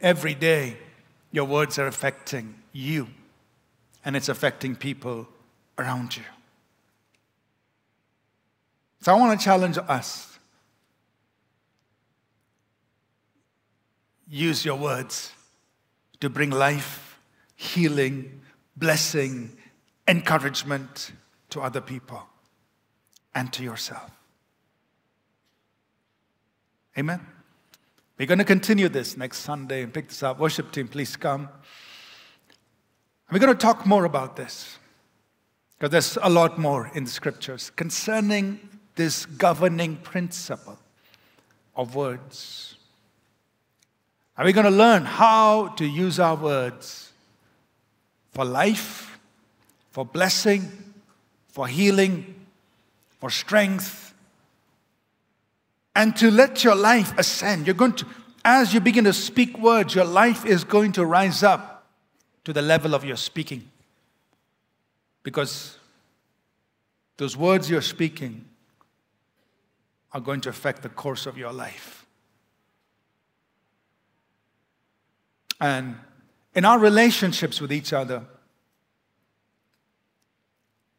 Every 0.00 0.34
day, 0.34 0.76
your 1.32 1.46
words 1.46 1.80
are 1.80 1.88
affecting 1.88 2.54
you, 2.72 3.08
and 4.04 4.14
it's 4.14 4.28
affecting 4.28 4.76
people 4.76 5.26
around 5.76 6.16
you. 6.16 6.22
So 9.04 9.14
I 9.14 9.16
want 9.18 9.38
to 9.38 9.44
challenge 9.44 9.76
us. 9.86 10.38
Use 14.26 14.64
your 14.64 14.76
words 14.76 15.30
to 16.20 16.30
bring 16.30 16.48
life, 16.48 17.18
healing, 17.54 18.40
blessing, 18.78 19.58
encouragement 20.08 21.12
to 21.50 21.60
other 21.60 21.82
people 21.82 22.22
and 23.34 23.52
to 23.52 23.62
yourself. 23.62 24.10
Amen. 26.96 27.20
We're 28.16 28.24
going 28.24 28.38
to 28.38 28.44
continue 28.44 28.88
this 28.88 29.18
next 29.18 29.40
Sunday 29.40 29.82
and 29.82 29.92
pick 29.92 30.08
this 30.08 30.22
up. 30.22 30.38
Worship 30.38 30.72
team, 30.72 30.88
please 30.88 31.14
come. 31.14 31.50
We're 33.30 33.38
going 33.38 33.52
to 33.52 33.60
talk 33.60 33.84
more 33.84 34.06
about 34.06 34.36
this 34.36 34.78
because 35.76 35.90
there's 35.90 36.16
a 36.22 36.30
lot 36.30 36.58
more 36.58 36.90
in 36.94 37.04
the 37.04 37.10
scriptures 37.10 37.68
concerning 37.68 38.70
this 38.94 39.26
governing 39.26 39.96
principle 39.96 40.78
of 41.76 41.94
words. 41.94 42.76
Are 44.36 44.44
we 44.44 44.52
going 44.52 44.64
to 44.64 44.70
learn 44.70 45.04
how 45.04 45.68
to 45.68 45.84
use 45.84 46.18
our 46.18 46.36
words 46.36 47.12
for 48.32 48.44
life, 48.44 49.18
for 49.90 50.04
blessing, 50.04 50.70
for 51.48 51.68
healing, 51.68 52.34
for 53.20 53.30
strength, 53.30 54.12
and 55.94 56.16
to 56.16 56.30
let 56.30 56.64
your 56.64 56.74
life 56.74 57.16
ascend. 57.16 57.66
You're 57.66 57.74
going 57.74 57.92
to, 57.92 58.06
as 58.44 58.74
you 58.74 58.80
begin 58.80 59.04
to 59.04 59.12
speak 59.12 59.56
words, 59.58 59.94
your 59.94 60.04
life 60.04 60.44
is 60.44 60.64
going 60.64 60.92
to 60.92 61.04
rise 61.04 61.44
up 61.44 61.86
to 62.42 62.52
the 62.52 62.60
level 62.60 62.94
of 62.94 63.04
your 63.04 63.16
speaking. 63.16 63.70
Because 65.22 65.78
those 67.16 67.36
words 67.36 67.70
you're 67.70 67.80
speaking 67.80 68.44
are 70.14 70.20
going 70.20 70.40
to 70.42 70.48
affect 70.48 70.82
the 70.82 70.88
course 70.88 71.26
of 71.26 71.36
your 71.36 71.52
life. 71.52 72.06
And 75.60 75.96
in 76.54 76.64
our 76.64 76.78
relationships 76.78 77.60
with 77.60 77.72
each 77.72 77.92
other, 77.92 78.22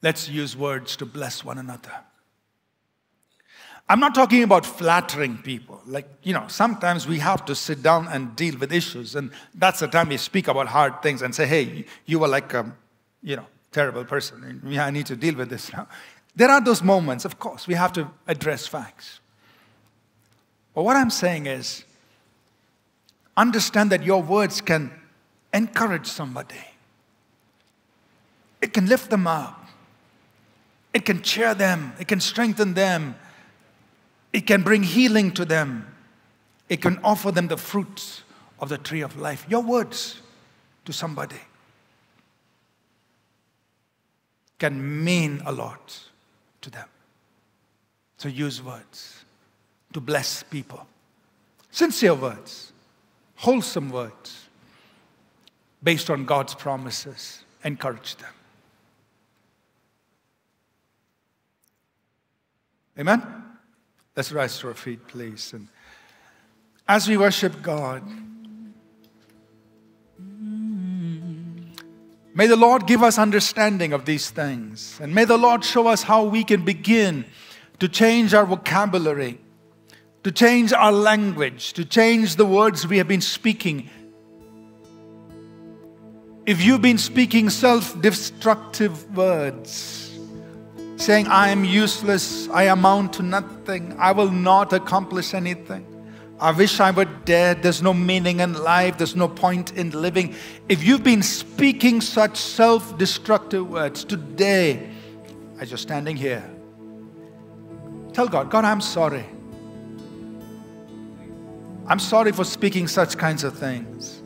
let's 0.01 0.27
use 0.27 0.55
words 0.57 0.97
to 0.97 1.05
bless 1.05 1.45
one 1.45 1.57
another. 1.57 1.91
I'm 3.87 3.99
not 3.99 4.15
talking 4.15 4.43
about 4.43 4.65
flattering 4.65 5.37
people. 5.37 5.79
Like, 5.85 6.09
you 6.23 6.33
know, 6.33 6.47
sometimes 6.47 7.07
we 7.07 7.19
have 7.19 7.45
to 7.45 7.55
sit 7.55 7.83
down 7.83 8.07
and 8.07 8.35
deal 8.35 8.57
with 8.57 8.73
issues, 8.73 9.15
and 9.15 9.31
that's 9.53 9.79
the 9.79 9.87
time 9.87 10.09
we 10.09 10.17
speak 10.17 10.47
about 10.47 10.67
hard 10.67 11.01
things 11.03 11.21
and 11.21 11.33
say, 11.33 11.45
hey, 11.45 11.85
you 12.05 12.19
were 12.19 12.27
like 12.27 12.53
a, 12.53 12.75
you 13.21 13.35
know, 13.35 13.45
terrible 13.71 14.03
person. 14.03 14.61
I 14.77 14.89
need 14.89 15.05
to 15.05 15.15
deal 15.15 15.35
with 15.35 15.49
this 15.49 15.71
now. 15.71 15.87
There 16.35 16.49
are 16.49 16.59
those 16.59 16.83
moments, 16.83 17.23
of 17.23 17.39
course, 17.39 17.67
we 17.67 17.75
have 17.75 17.93
to 17.93 18.09
address 18.27 18.67
facts. 18.67 19.19
But 20.73 20.83
what 20.83 20.97
I'm 20.97 21.09
saying 21.09 21.45
is, 21.45 21.85
understand 23.37 23.91
that 23.91 24.03
your 24.03 24.21
words 24.21 24.59
can 24.59 24.91
encourage 25.53 26.07
somebody, 26.07 26.65
it 28.61 28.73
can 28.73 28.87
lift 28.87 29.09
them 29.09 29.27
up, 29.27 29.67
it 30.93 31.05
can 31.05 31.21
cheer 31.21 31.53
them, 31.53 31.93
it 31.99 32.07
can 32.09 32.19
strengthen 32.19 32.73
them, 32.73 33.15
it 34.33 34.45
can 34.45 34.63
bring 34.63 34.83
healing 34.83 35.31
to 35.31 35.45
them, 35.45 35.87
it 36.67 36.81
can 36.81 36.99
offer 37.03 37.31
them 37.31 37.47
the 37.47 37.57
fruits 37.57 38.23
of 38.59 38.67
the 38.67 38.77
tree 38.77 39.01
of 39.01 39.17
life. 39.17 39.45
Your 39.47 39.61
words 39.61 40.21
to 40.83 40.91
somebody 40.91 41.39
can 44.59 45.03
mean 45.03 45.41
a 45.45 45.51
lot 45.53 46.09
to 46.65 46.71
them. 46.71 46.87
So 48.17 48.27
use 48.27 48.61
words 48.61 49.23
to 49.93 50.01
bless 50.01 50.41
people. 50.43 50.85
Sincere 51.71 52.15
words, 52.15 52.73
wholesome 53.35 53.91
words, 53.91 54.47
based 55.83 56.09
on 56.09 56.25
God's 56.25 56.55
promises. 56.55 57.43
Encourage 57.63 58.15
them. 58.15 58.33
Amen? 62.97 63.21
Let's 64.15 64.31
rise 64.31 64.57
to 64.59 64.69
our 64.69 64.73
feet, 64.73 65.07
please. 65.07 65.53
And 65.53 65.67
as 66.87 67.07
we 67.07 67.17
worship 67.17 67.61
God, 67.61 68.03
May 72.37 72.47
the 72.47 72.57
Lord 72.57 72.85
give 72.85 73.01
us 73.01 73.17
understanding 73.17 73.93
of 73.93 74.03
these 74.03 74.29
things. 74.29 74.99
And 75.01 75.15
may 75.15 75.23
the 75.23 75.37
Lord 75.37 75.63
show 75.63 75.87
us 75.87 76.03
how 76.03 76.25
we 76.25 76.43
can 76.43 76.65
begin 76.65 77.23
to 77.79 77.87
change 77.87 78.33
our 78.33 78.45
vocabulary, 78.45 79.39
to 80.23 80.33
change 80.33 80.73
our 80.73 80.91
language, 80.91 81.71
to 81.73 81.85
change 81.85 82.35
the 82.35 82.45
words 82.45 82.85
we 82.85 82.97
have 82.97 83.07
been 83.07 83.21
speaking. 83.21 83.89
If 86.45 86.61
you've 86.61 86.81
been 86.81 86.97
speaking 86.97 87.49
self 87.49 87.99
destructive 88.01 89.15
words, 89.15 90.19
saying, 90.97 91.27
I 91.27 91.49
am 91.49 91.63
useless, 91.63 92.49
I 92.49 92.63
amount 92.63 93.13
to 93.13 93.23
nothing, 93.23 93.95
I 93.97 94.11
will 94.11 94.31
not 94.31 94.73
accomplish 94.73 95.33
anything. 95.33 95.94
I 96.39 96.51
wish 96.51 96.79
I 96.81 96.91
were 96.91 97.05
dead. 97.05 97.63
There's 97.63 97.81
no 97.81 97.93
meaning 97.93 98.41
in 98.41 98.53
life. 98.53 98.97
There's 98.97 99.15
no 99.15 99.27
point 99.27 99.71
in 99.73 99.91
living. 99.91 100.35
If 100.67 100.83
you've 100.83 101.03
been 101.03 101.23
speaking 101.23 102.01
such 102.01 102.37
self 102.37 102.97
destructive 102.97 103.69
words 103.69 104.03
today, 104.03 104.89
as 105.59 105.71
you're 105.71 105.77
standing 105.77 106.17
here, 106.17 106.43
tell 108.11 108.27
God, 108.27 108.51
God, 108.51 108.65
I'm 108.65 108.81
sorry. 108.81 109.25
I'm 111.87 111.99
sorry 111.99 112.31
for 112.31 112.43
speaking 112.43 112.87
such 112.87 113.17
kinds 113.17 113.43
of 113.43 113.57
things. 113.57 114.21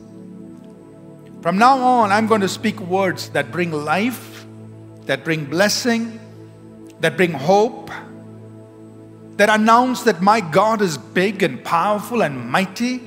From 1.42 1.58
now 1.58 1.78
on, 1.78 2.10
I'm 2.10 2.26
going 2.26 2.40
to 2.40 2.48
speak 2.48 2.80
words 2.80 3.28
that 3.30 3.52
bring 3.52 3.70
life, 3.70 4.44
that 5.06 5.24
bring 5.24 5.44
blessing, 5.44 6.18
that 7.00 7.16
bring 7.16 7.32
hope 7.32 7.90
that 9.40 9.48
announce 9.48 10.02
that 10.02 10.20
my 10.20 10.38
God 10.38 10.82
is 10.82 10.98
big 10.98 11.42
and 11.42 11.64
powerful 11.64 12.22
and 12.22 12.50
mighty. 12.50 13.00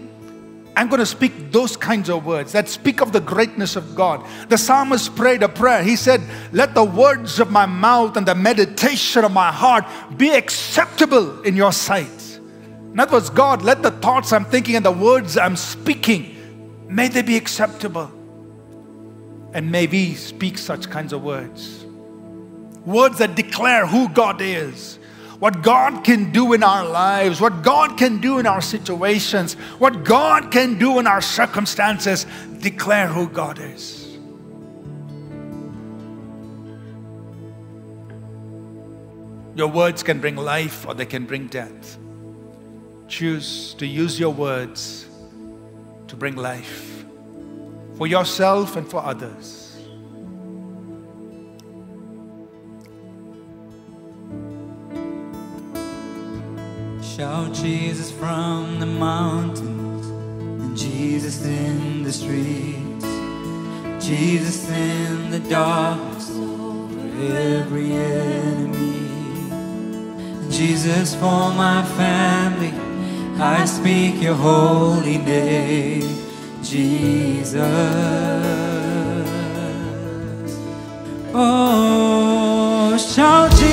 I'm 0.75 0.89
going 0.89 0.99
to 0.99 1.05
speak 1.05 1.51
those 1.51 1.77
kinds 1.77 2.09
of 2.09 2.25
words 2.25 2.53
that 2.53 2.67
speak 2.67 3.01
of 3.01 3.11
the 3.11 3.19
greatness 3.19 3.75
of 3.75 3.93
God. 3.93 4.25
The 4.49 4.57
psalmist 4.57 5.15
prayed 5.15 5.43
a 5.43 5.47
prayer. 5.47 5.83
He 5.83 5.95
said, 5.95 6.21
Let 6.51 6.73
the 6.73 6.83
words 6.83 7.39
of 7.39 7.51
my 7.51 7.67
mouth 7.67 8.17
and 8.17 8.27
the 8.27 8.33
meditation 8.33 9.23
of 9.23 9.31
my 9.31 9.51
heart 9.51 9.85
be 10.17 10.31
acceptable 10.31 11.39
in 11.43 11.55
your 11.55 11.71
sight. 11.71 12.39
In 12.39 12.99
other 12.99 13.13
words, 13.13 13.29
God, 13.29 13.61
let 13.61 13.83
the 13.83 13.91
thoughts 13.91 14.33
I'm 14.33 14.45
thinking 14.45 14.75
and 14.75 14.83
the 14.83 14.91
words 14.91 15.37
I'm 15.37 15.55
speaking, 15.55 16.35
may 16.89 17.09
they 17.09 17.21
be 17.21 17.37
acceptable. 17.37 18.11
And 19.53 19.71
may 19.71 19.85
we 19.85 20.15
speak 20.15 20.57
such 20.57 20.89
kinds 20.89 21.13
of 21.13 21.21
words. 21.21 21.85
Words 22.87 23.19
that 23.19 23.35
declare 23.35 23.85
who 23.85 24.09
God 24.09 24.41
is 24.41 24.97
what 25.43 25.61
God 25.61 26.05
can 26.05 26.31
do 26.31 26.53
in 26.53 26.63
our 26.63 26.85
lives, 26.87 27.41
what 27.41 27.63
God 27.63 27.97
can 27.97 28.21
do 28.21 28.39
in 28.39 28.45
our 28.45 28.61
situations, 28.61 29.55
what 29.77 30.05
God 30.05 30.53
can 30.53 30.79
do 30.79 30.99
in 30.99 31.05
our 31.05 31.19
circumstances, 31.19 32.25
declare 32.59 33.07
who 33.07 33.27
God 33.27 33.59
is. 33.59 34.17
Your 39.53 39.67
words 39.67 40.01
can 40.01 40.21
bring 40.21 40.37
life 40.37 40.87
or 40.87 40.93
they 40.93 41.05
can 41.05 41.25
bring 41.25 41.47
death. 41.47 41.97
Choose 43.09 43.73
to 43.79 43.85
use 43.85 44.17
your 44.17 44.33
words 44.33 45.09
to 46.07 46.15
bring 46.15 46.37
life 46.37 47.03
for 47.97 48.07
yourself 48.07 48.77
and 48.77 48.89
for 48.89 49.03
others. 49.03 49.62
Shout 57.23 57.53
Jesus 57.53 58.11
from 58.11 58.81
the 58.81 58.85
mountains 58.85 60.07
and 60.07 60.75
Jesus 60.77 61.45
in 61.45 62.03
the 62.03 62.11
streets. 62.11 63.05
Jesus 64.05 64.69
in 64.69 65.31
the 65.31 65.39
darkness 65.39 66.29
over 66.31 66.99
every 67.33 67.93
enemy. 67.93 69.07
Jesus 70.51 71.15
for 71.15 71.53
my 71.53 71.81
family, 71.95 72.73
I 73.41 73.63
speak 73.63 74.21
your 74.21 74.35
holy 74.35 75.17
name, 75.17 76.01
Jesus. 76.61 77.55
Oh, 81.33 82.97
shout 82.97 83.49
Jesus 83.51 83.72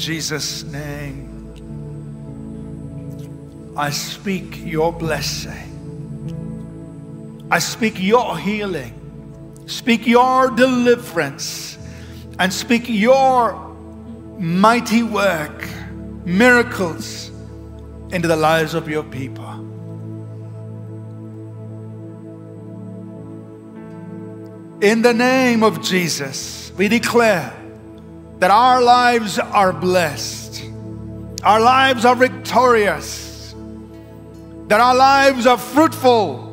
Jesus' 0.00 0.64
name, 0.64 1.28
I 3.76 3.90
speak 3.90 4.64
your 4.64 4.94
blessing. 4.94 5.68
I 7.50 7.58
speak 7.58 8.00
your 8.00 8.38
healing. 8.38 8.94
Speak 9.66 10.06
your 10.06 10.50
deliverance. 10.52 11.76
And 12.38 12.50
speak 12.50 12.84
your 12.88 13.52
mighty 14.38 15.02
work, 15.02 15.68
miracles 16.24 17.30
into 18.10 18.26
the 18.26 18.36
lives 18.36 18.72
of 18.72 18.88
your 18.88 19.02
people. 19.02 19.44
In 24.80 25.02
the 25.02 25.12
name 25.12 25.62
of 25.62 25.82
Jesus, 25.82 26.72
we 26.78 26.88
declare 26.88 27.59
that 28.40 28.50
our 28.50 28.82
lives 28.82 29.38
are 29.38 29.70
blessed, 29.70 30.64
our 31.44 31.60
lives 31.60 32.06
are 32.06 32.16
victorious, 32.16 33.54
that 34.68 34.80
our 34.80 34.94
lives 34.94 35.46
are 35.46 35.58
fruitful, 35.58 36.46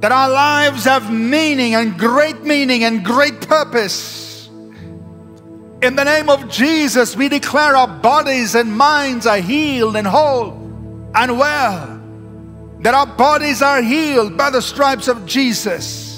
that 0.00 0.12
our 0.12 0.28
lives 0.28 0.84
have 0.84 1.10
meaning 1.10 1.74
and 1.74 1.98
great 1.98 2.42
meaning 2.42 2.84
and 2.84 3.02
great 3.02 3.40
purpose. 3.48 4.50
In 5.80 5.96
the 5.96 6.04
name 6.04 6.28
of 6.28 6.50
Jesus, 6.50 7.16
we 7.16 7.30
declare 7.30 7.74
our 7.74 7.88
bodies 7.88 8.54
and 8.54 8.76
minds 8.76 9.26
are 9.26 9.38
healed 9.38 9.96
and 9.96 10.06
whole 10.06 10.52
and 11.14 11.38
well, 11.38 11.98
that 12.80 12.92
our 12.92 13.06
bodies 13.06 13.62
are 13.62 13.80
healed 13.80 14.36
by 14.36 14.50
the 14.50 14.60
stripes 14.60 15.08
of 15.08 15.24
Jesus 15.24 16.11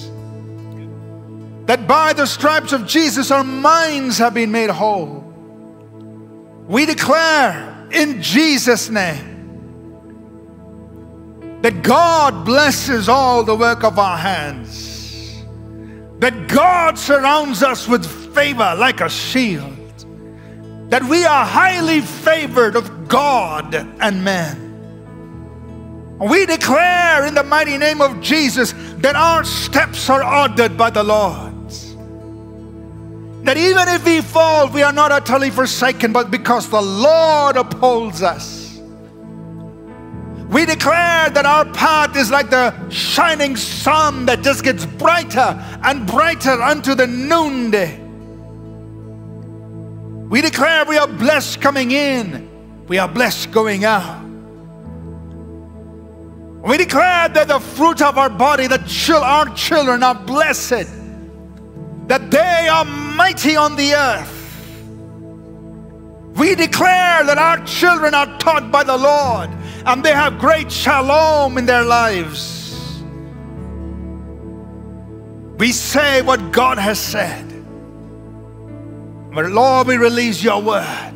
that 1.66 1.86
by 1.88 2.12
the 2.12 2.26
stripes 2.26 2.72
of 2.72 2.86
Jesus 2.86 3.30
our 3.30 3.44
minds 3.44 4.18
have 4.18 4.34
been 4.34 4.50
made 4.50 4.70
whole. 4.70 5.20
We 6.66 6.86
declare 6.86 7.88
in 7.90 8.20
Jesus' 8.22 8.90
name 8.90 9.32
that 11.62 11.82
God 11.82 12.44
blesses 12.44 13.08
all 13.08 13.42
the 13.42 13.56
work 13.56 13.84
of 13.84 13.98
our 13.98 14.18
hands, 14.18 15.42
that 16.18 16.48
God 16.48 16.98
surrounds 16.98 17.62
us 17.62 17.88
with 17.88 18.04
favor 18.34 18.74
like 18.76 19.00
a 19.00 19.08
shield, 19.08 19.72
that 20.90 21.02
we 21.04 21.24
are 21.24 21.46
highly 21.46 22.02
favored 22.02 22.76
of 22.76 23.08
God 23.08 23.74
and 23.74 24.22
man. 24.22 24.60
We 26.18 26.44
declare 26.46 27.26
in 27.26 27.34
the 27.34 27.42
mighty 27.42 27.78
name 27.78 28.00
of 28.00 28.20
Jesus 28.20 28.74
that 28.98 29.16
our 29.16 29.42
steps 29.44 30.08
are 30.10 30.24
ordered 30.24 30.76
by 30.76 30.90
the 30.90 31.02
Lord. 31.02 31.53
That 33.44 33.58
even 33.58 33.88
if 33.88 34.04
we 34.04 34.22
fall, 34.22 34.68
we 34.68 34.82
are 34.82 34.92
not 34.92 35.12
utterly 35.12 35.50
forsaken, 35.50 36.12
but 36.12 36.30
because 36.30 36.68
the 36.68 36.80
Lord 36.80 37.56
upholds 37.56 38.22
us. 38.22 38.80
We 40.48 40.64
declare 40.64 41.30
that 41.30 41.44
our 41.44 41.64
path 41.72 42.16
is 42.16 42.30
like 42.30 42.48
the 42.48 42.88
shining 42.88 43.56
sun 43.56 44.24
that 44.26 44.42
just 44.42 44.62
gets 44.62 44.86
brighter 44.86 45.58
and 45.82 46.06
brighter 46.06 46.52
unto 46.62 46.94
the 46.94 47.06
noonday. 47.06 47.98
We 50.28 50.40
declare 50.40 50.84
we 50.84 50.96
are 50.96 51.08
blessed 51.08 51.60
coming 51.60 51.90
in, 51.90 52.48
we 52.88 52.98
are 52.98 53.08
blessed 53.08 53.52
going 53.52 53.84
out. 53.84 54.22
We 56.62 56.78
declare 56.78 57.28
that 57.28 57.48
the 57.48 57.60
fruit 57.60 58.00
of 58.00 58.16
our 58.16 58.30
body, 58.30 58.68
chil- 58.86 59.22
our 59.22 59.54
children 59.54 60.02
are 60.02 60.14
blessed, 60.14 60.88
that 62.06 62.30
they 62.30 62.68
are 62.68 63.03
mighty 63.14 63.56
on 63.56 63.76
the 63.76 63.94
earth. 63.94 64.40
We 66.36 66.54
declare 66.54 67.24
that 67.24 67.38
our 67.38 67.64
children 67.64 68.12
are 68.14 68.38
taught 68.38 68.72
by 68.72 68.82
the 68.82 68.96
Lord 68.96 69.50
and 69.86 70.04
they 70.04 70.12
have 70.12 70.38
great 70.38 70.70
shalom 70.70 71.58
in 71.58 71.66
their 71.66 71.84
lives. 71.84 73.02
We 75.58 75.70
say 75.70 76.22
what 76.22 76.50
God 76.50 76.78
has 76.78 76.98
said. 76.98 77.50
But 79.32 79.50
Lord, 79.50 79.86
we 79.86 79.96
release 79.96 80.42
your 80.42 80.60
word. 80.60 81.14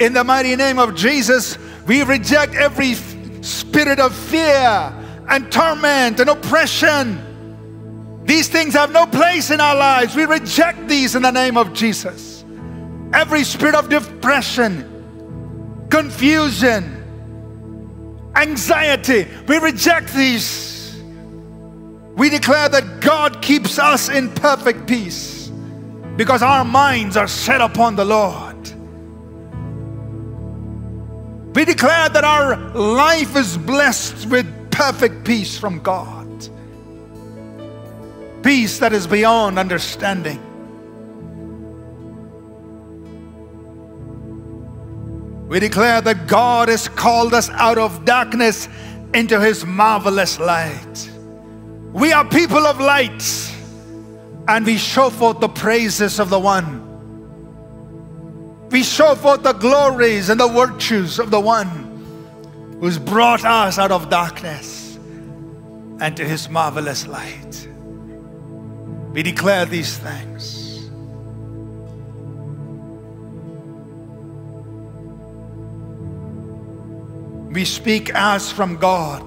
In 0.00 0.14
the 0.14 0.24
mighty 0.24 0.56
name 0.56 0.78
of 0.78 0.94
Jesus, 0.94 1.58
we 1.86 2.02
reject 2.02 2.54
every 2.54 2.94
spirit 3.42 3.98
of 4.00 4.14
fear 4.14 4.94
and 5.28 5.50
torment 5.50 6.20
and 6.20 6.30
oppression. 6.30 7.29
These 8.30 8.46
things 8.46 8.74
have 8.74 8.92
no 8.92 9.06
place 9.06 9.50
in 9.50 9.60
our 9.60 9.74
lives. 9.74 10.14
We 10.14 10.24
reject 10.24 10.86
these 10.86 11.16
in 11.16 11.22
the 11.22 11.32
name 11.32 11.56
of 11.56 11.72
Jesus. 11.72 12.44
Every 13.12 13.42
spirit 13.42 13.74
of 13.74 13.88
depression, 13.88 15.88
confusion, 15.90 17.02
anxiety, 18.36 19.26
we 19.48 19.58
reject 19.58 20.14
these. 20.14 21.02
We 22.14 22.30
declare 22.30 22.68
that 22.68 23.00
God 23.00 23.42
keeps 23.42 23.80
us 23.80 24.08
in 24.08 24.32
perfect 24.32 24.86
peace 24.86 25.48
because 26.14 26.40
our 26.40 26.64
minds 26.64 27.16
are 27.16 27.26
set 27.26 27.60
upon 27.60 27.96
the 27.96 28.04
Lord. 28.04 28.64
We 31.56 31.64
declare 31.64 32.08
that 32.10 32.22
our 32.22 32.56
life 32.78 33.34
is 33.34 33.58
blessed 33.58 34.26
with 34.26 34.70
perfect 34.70 35.24
peace 35.24 35.58
from 35.58 35.80
God. 35.80 36.19
Peace 38.42 38.78
that 38.78 38.92
is 38.92 39.06
beyond 39.06 39.58
understanding. 39.58 40.40
We 45.48 45.58
declare 45.58 46.00
that 46.00 46.28
God 46.28 46.68
has 46.68 46.88
called 46.88 47.34
us 47.34 47.50
out 47.50 47.76
of 47.76 48.04
darkness 48.04 48.68
into 49.12 49.40
his 49.40 49.66
marvelous 49.66 50.38
light. 50.38 51.10
We 51.92 52.12
are 52.12 52.24
people 52.24 52.66
of 52.66 52.78
light 52.78 53.22
and 54.46 54.64
we 54.64 54.78
show 54.78 55.10
forth 55.10 55.40
the 55.40 55.48
praises 55.48 56.20
of 56.20 56.30
the 56.30 56.38
one. 56.38 56.78
We 58.70 58.84
show 58.84 59.16
forth 59.16 59.42
the 59.42 59.52
glories 59.52 60.28
and 60.28 60.38
the 60.38 60.48
virtues 60.48 61.18
of 61.18 61.32
the 61.32 61.40
one 61.40 62.78
who's 62.80 62.98
brought 62.98 63.44
us 63.44 63.78
out 63.78 63.90
of 63.90 64.08
darkness 64.08 64.96
and 66.00 66.16
to 66.16 66.24
his 66.24 66.48
marvelous 66.48 67.06
light. 67.06 67.68
We 69.12 69.24
declare 69.24 69.66
these 69.66 69.98
things. 69.98 70.88
We 77.52 77.64
speak 77.64 78.10
as 78.14 78.52
from 78.52 78.76
God, 78.76 79.24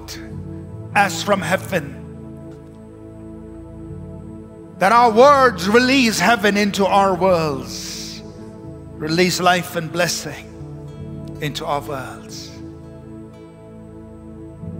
as 0.94 1.22
from 1.22 1.42
heaven. 1.42 2.00
That 4.78 4.92
our 4.92 5.10
words 5.10 5.68
release 5.68 6.18
heaven 6.18 6.56
into 6.56 6.86
our 6.86 7.14
worlds, 7.14 8.22
release 8.94 9.38
life 9.38 9.76
and 9.76 9.92
blessing 9.92 10.48
into 11.42 11.66
our 11.66 11.82
worlds. 11.82 12.50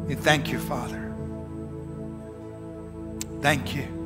We 0.07 0.15
thank 0.15 0.51
you, 0.51 0.59
Father. 0.59 1.15
Thank 3.43 3.75
you 3.77 4.04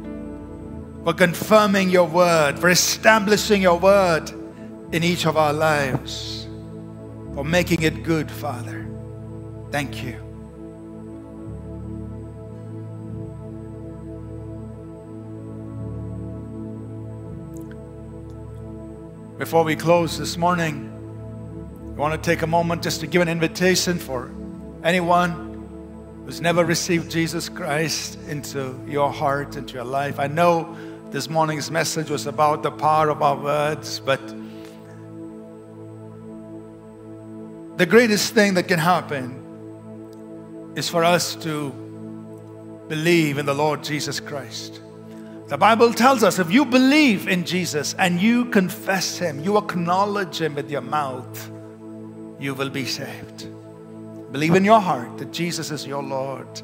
for 1.05 1.13
confirming 1.15 1.91
your 1.91 2.07
word, 2.07 2.59
for 2.59 2.69
establishing 2.69 3.63
your 3.63 3.79
word 3.79 4.31
in 4.93 5.05
each 5.05 5.27
of 5.27 5.37
our 5.37 5.53
lives, 5.53 6.47
for 7.35 7.45
making 7.45 7.83
it 7.83 8.03
good, 8.03 8.31
Father. 8.31 8.87
Thank 9.71 10.03
you. 10.03 10.25
Before 19.39 19.63
we 19.63 19.77
close 19.77 20.19
this 20.19 20.37
morning, 20.37 20.93
I 21.97 22.01
want 22.01 22.21
to 22.21 22.31
take 22.31 22.43
a 22.43 22.47
moment 22.47 22.83
just 22.83 23.01
to 23.01 23.07
give 23.07 23.23
an 23.23 23.29
invitation 23.29 23.99
for 23.99 24.33
anyone 24.83 25.49
who's 26.25 26.41
never 26.41 26.65
received 26.65 27.11
Jesus 27.11 27.49
Christ 27.49 28.19
into 28.29 28.79
your 28.87 29.13
heart, 29.13 29.57
into 29.57 29.75
your 29.75 29.85
life. 29.85 30.19
I 30.19 30.27
know 30.27 30.77
this 31.11 31.31
morning's 31.31 31.71
message 31.71 32.11
was 32.11 32.27
about 32.27 32.63
the 32.63 32.71
power 32.71 33.09
of 33.09 33.23
our 33.23 33.37
words, 33.37 33.99
but 33.99 34.21
the 37.79 37.87
greatest 37.87 38.35
thing 38.35 38.55
that 38.55 38.69
can 38.69 38.79
happen 38.79 40.73
is 40.77 40.89
for 40.89 41.05
us 41.05 41.35
to 41.37 41.71
believe 42.89 43.39
in 43.39 43.47
the 43.47 43.55
Lord 43.55 43.83
Jesus 43.83 44.21
Christ. 44.21 44.83
The 45.47 45.57
Bible 45.57 45.95
tells 45.95 46.23
us 46.23 46.39
if 46.39 46.51
you 46.51 46.67
believe 46.67 47.27
in 47.27 47.47
Jesus 47.47 47.95
and 47.95 48.21
you 48.21 48.45
confess 48.47 49.17
Him, 49.17 49.43
you 49.43 49.57
acknowledge 49.57 50.43
Him 50.43 50.55
with 50.55 50.71
your 50.71 50.83
mouth, 50.83 51.51
you 52.39 52.55
will 52.55 52.69
be 52.69 52.85
saved. 52.85 53.49
Believe 54.31 54.55
in 54.55 54.65
your 54.65 54.81
heart 54.81 55.17
that 55.17 55.33
Jesus 55.33 55.71
is 55.71 55.87
your 55.87 56.03
Lord 56.03 56.61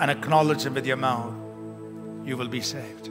and 0.00 0.10
acknowledge 0.10 0.66
Him 0.66 0.74
with 0.74 0.84
your 0.84 0.96
mouth, 0.96 1.32
you 2.24 2.36
will 2.36 2.48
be 2.48 2.60
saved. 2.60 3.10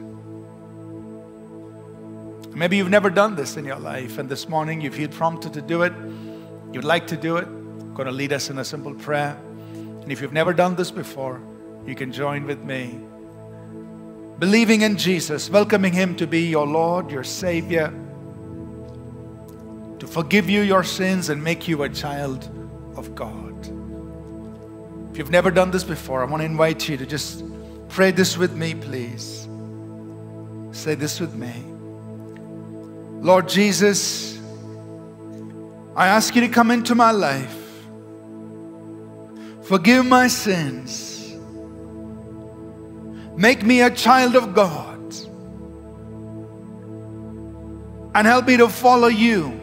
Maybe 2.56 2.78
you've 2.78 2.90
never 2.90 3.10
done 3.10 3.36
this 3.36 3.58
in 3.58 3.66
your 3.66 3.80
life, 3.80 4.18
and 4.18 4.30
this 4.30 4.48
morning 4.48 4.80
you 4.80 4.90
feel 4.90 5.10
prompted 5.10 5.52
to 5.54 5.62
do 5.62 5.82
it. 5.82 5.92
You'd 6.72 6.86
like 6.86 7.06
to 7.08 7.18
do 7.18 7.36
it. 7.36 7.46
I'm 7.46 7.94
going 7.94 8.06
to 8.06 8.14
lead 8.14 8.32
us 8.32 8.50
in 8.50 8.58
a 8.60 8.64
simple 8.64 8.94
prayer. 8.94 9.38
And 9.74 10.10
if 10.10 10.22
you've 10.22 10.32
never 10.32 10.54
done 10.54 10.76
this 10.76 10.90
before, 10.90 11.42
you 11.86 11.96
can 11.96 12.14
join 12.14 12.46
with 12.46 12.64
me. 12.64 12.98
Believing 14.40 14.84
in 14.84 14.96
Jesus, 14.96 15.50
welcoming 15.50 15.92
Him 15.92 16.16
to 16.16 16.26
be 16.26 16.44
your 16.44 16.66
Lord, 16.66 17.12
your 17.12 17.26
Savior, 17.26 17.94
to 20.00 20.08
forgive 20.08 20.50
you 20.50 20.62
your 20.62 20.86
sins 20.86 21.30
and 21.30 21.44
make 21.44 21.68
you 21.68 21.84
a 21.84 21.90
child 21.90 22.50
of 22.96 23.16
God. 23.16 23.54
If 25.12 25.18
you've 25.18 25.30
never 25.30 25.52
done 25.52 25.72
this 25.72 25.84
before, 25.84 26.22
I 26.22 26.26
want 26.26 26.40
to 26.40 26.46
invite 26.46 26.88
you 26.88 26.96
to 26.96 27.06
just 27.06 27.44
pray 27.90 28.12
this 28.12 28.38
with 28.38 28.56
me, 28.56 28.76
please. 28.76 29.46
Say 30.72 30.96
this 30.96 31.20
with 31.20 31.34
me. 31.34 31.75
Lord 33.22 33.50
Jesus, 33.50 34.40
I 35.96 36.08
ask 36.08 36.36
you 36.36 36.42
to 36.42 36.50
come 36.50 36.72
into 36.72 36.96
my 36.96 37.12
life. 37.12 37.58
Forgive 39.64 40.06
my 40.06 40.28
sins. 40.28 41.34
Make 43.36 43.64
me 43.64 43.82
a 43.82 43.90
child 43.90 44.36
of 44.36 44.54
God. 44.54 45.14
And 48.14 48.28
help 48.28 48.48
me 48.48 48.58
to 48.58 48.70
follow 48.70 49.08
you 49.08 49.60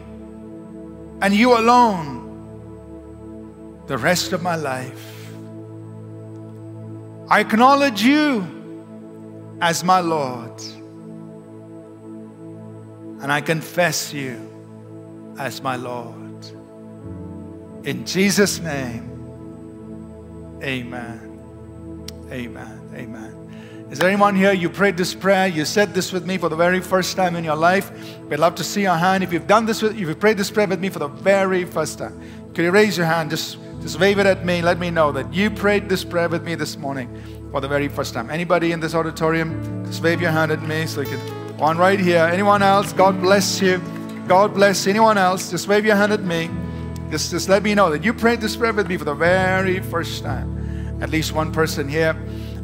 and 1.21 1.33
you 1.33 1.57
alone 1.57 2.19
the 3.87 3.97
rest 3.97 4.33
of 4.33 4.41
my 4.41 4.55
life. 4.55 5.09
I 7.29 7.39
acknowledge 7.39 8.03
you 8.03 8.45
as 9.61 9.83
my 9.83 9.99
Lord. 10.01 10.61
And 13.23 13.31
I 13.31 13.39
confess 13.39 14.13
you 14.13 14.37
as 15.39 15.61
my 15.61 15.77
Lord. 15.77 16.45
In 17.85 18.05
Jesus' 18.05 18.59
name. 18.59 19.09
Amen. 20.61 22.19
Amen. 22.29 22.89
Amen. 22.93 23.87
Is 23.89 23.99
there 23.99 24.09
anyone 24.09 24.35
here? 24.35 24.51
You 24.51 24.69
prayed 24.69 24.97
this 24.97 25.13
prayer. 25.13 25.47
You 25.47 25.63
said 25.63 25.93
this 25.93 26.11
with 26.11 26.25
me 26.25 26.37
for 26.37 26.49
the 26.49 26.57
very 26.57 26.81
first 26.81 27.15
time 27.15 27.37
in 27.37 27.45
your 27.45 27.55
life. 27.55 27.91
We'd 28.23 28.39
love 28.39 28.55
to 28.55 28.63
see 28.63 28.81
your 28.81 28.97
hand. 28.97 29.23
If 29.23 29.31
you've 29.31 29.47
done 29.47 29.65
this, 29.65 29.81
with, 29.81 29.93
if 29.93 29.99
you 29.99 30.15
prayed 30.15 30.35
this 30.35 30.51
prayer 30.51 30.67
with 30.67 30.81
me 30.81 30.89
for 30.89 30.99
the 30.99 31.07
very 31.07 31.63
first 31.63 31.99
time, 31.99 32.19
could 32.53 32.65
you 32.65 32.71
raise 32.71 32.97
your 32.97 33.05
hand? 33.05 33.29
Just, 33.29 33.57
just 33.81 34.01
wave 34.01 34.19
it 34.19 34.25
at 34.25 34.43
me. 34.43 34.61
Let 34.61 34.79
me 34.79 34.89
know 34.91 35.13
that 35.13 35.33
you 35.33 35.49
prayed 35.49 35.87
this 35.87 36.03
prayer 36.03 36.27
with 36.27 36.43
me 36.43 36.55
this 36.55 36.75
morning 36.75 37.07
for 37.51 37.61
the 37.61 37.69
very 37.69 37.87
first 37.87 38.13
time. 38.13 38.29
Anybody 38.29 38.73
in 38.73 38.81
this 38.81 38.93
auditorium? 38.93 39.85
Just 39.85 40.03
wave 40.03 40.19
your 40.19 40.31
hand 40.31 40.51
at 40.51 40.61
me 40.61 40.87
so 40.87 40.99
you 40.99 41.07
can. 41.07 41.42
One 41.63 41.77
right 41.77 41.97
here. 41.97 42.25
Anyone 42.25 42.61
else? 42.61 42.91
God 42.91 43.21
bless 43.21 43.61
you. 43.61 43.77
God 44.27 44.53
bless 44.53 44.85
anyone 44.85 45.17
else. 45.17 45.49
Just 45.49 45.65
wave 45.69 45.85
your 45.85 45.95
hand 45.95 46.11
at 46.11 46.21
me. 46.21 46.49
Just, 47.09 47.31
just 47.31 47.47
let 47.47 47.63
me 47.63 47.73
know 47.73 47.89
that 47.89 48.03
you 48.03 48.13
prayed 48.13 48.41
this 48.41 48.57
prayer 48.57 48.73
with 48.73 48.89
me 48.89 48.97
for 48.97 49.05
the 49.05 49.13
very 49.13 49.79
first 49.79 50.23
time. 50.23 51.01
At 51.01 51.09
least 51.09 51.31
one 51.31 51.53
person 51.53 51.87
here. 51.87 52.17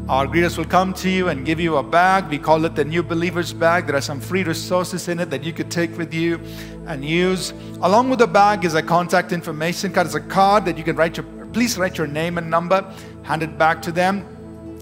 Our 0.09 0.27
greeters 0.27 0.57
will 0.57 0.65
come 0.65 0.93
to 0.95 1.09
you 1.09 1.29
and 1.29 1.45
give 1.45 1.61
you 1.61 1.77
a 1.77 1.81
bag. 1.81 2.27
We 2.27 2.39
call 2.39 2.65
it 2.65 2.75
the 2.75 2.83
New 2.83 3.01
Believers 3.01 3.53
Bag. 3.53 3.87
There 3.87 3.95
are 3.95 4.01
some 4.01 4.19
free 4.19 4.43
resources 4.43 5.07
in 5.07 5.21
it 5.21 5.29
that 5.29 5.45
you 5.45 5.53
could 5.53 5.71
take 5.71 5.97
with 5.97 6.13
you 6.13 6.37
and 6.85 7.05
use. 7.05 7.53
Along 7.81 8.09
with 8.09 8.19
the 8.19 8.27
bag 8.27 8.65
is 8.65 8.73
a 8.75 8.83
contact 8.83 9.31
information 9.31 9.93
card. 9.93 10.07
It's 10.07 10.15
a 10.15 10.19
card 10.19 10.65
that 10.65 10.77
you 10.77 10.83
can 10.83 10.97
write 10.97 11.15
your, 11.15 11.25
please 11.53 11.77
write 11.77 11.97
your 11.97 12.07
name 12.07 12.37
and 12.37 12.49
number, 12.49 12.81
hand 13.23 13.43
it 13.43 13.57
back 13.57 13.81
to 13.83 13.93
them. 13.93 14.27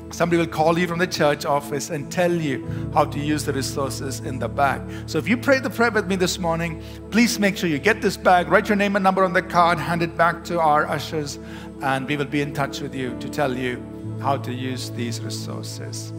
Somebody 0.09 0.37
will 0.37 0.47
call 0.47 0.79
you 0.79 0.87
from 0.87 0.99
the 0.99 1.07
church 1.07 1.45
office 1.45 1.89
and 1.89 2.11
tell 2.11 2.31
you 2.31 2.65
how 2.93 3.05
to 3.05 3.19
use 3.19 3.43
the 3.43 3.53
resources 3.53 4.21
in 4.21 4.39
the 4.39 4.47
bag. 4.47 4.81
So 5.05 5.17
if 5.17 5.27
you 5.27 5.37
pray 5.37 5.59
the 5.59 5.69
prayer 5.69 5.91
with 5.91 6.07
me 6.07 6.15
this 6.15 6.39
morning, 6.39 6.81
please 7.11 7.39
make 7.39 7.57
sure 7.57 7.69
you 7.69 7.77
get 7.77 8.01
this 8.01 8.15
bag, 8.15 8.47
write 8.47 8.69
your 8.69 8.77
name 8.77 8.95
and 8.95 9.03
number 9.03 9.23
on 9.23 9.33
the 9.33 9.41
card, 9.41 9.77
hand 9.77 10.01
it 10.01 10.15
back 10.17 10.43
to 10.45 10.59
our 10.59 10.87
ushers, 10.87 11.39
and 11.81 12.07
we 12.07 12.15
will 12.15 12.25
be 12.25 12.41
in 12.41 12.53
touch 12.53 12.79
with 12.79 12.95
you 12.95 13.17
to 13.19 13.29
tell 13.29 13.55
you 13.55 13.83
how 14.21 14.37
to 14.37 14.53
use 14.53 14.89
these 14.91 15.21
resources. 15.21 16.13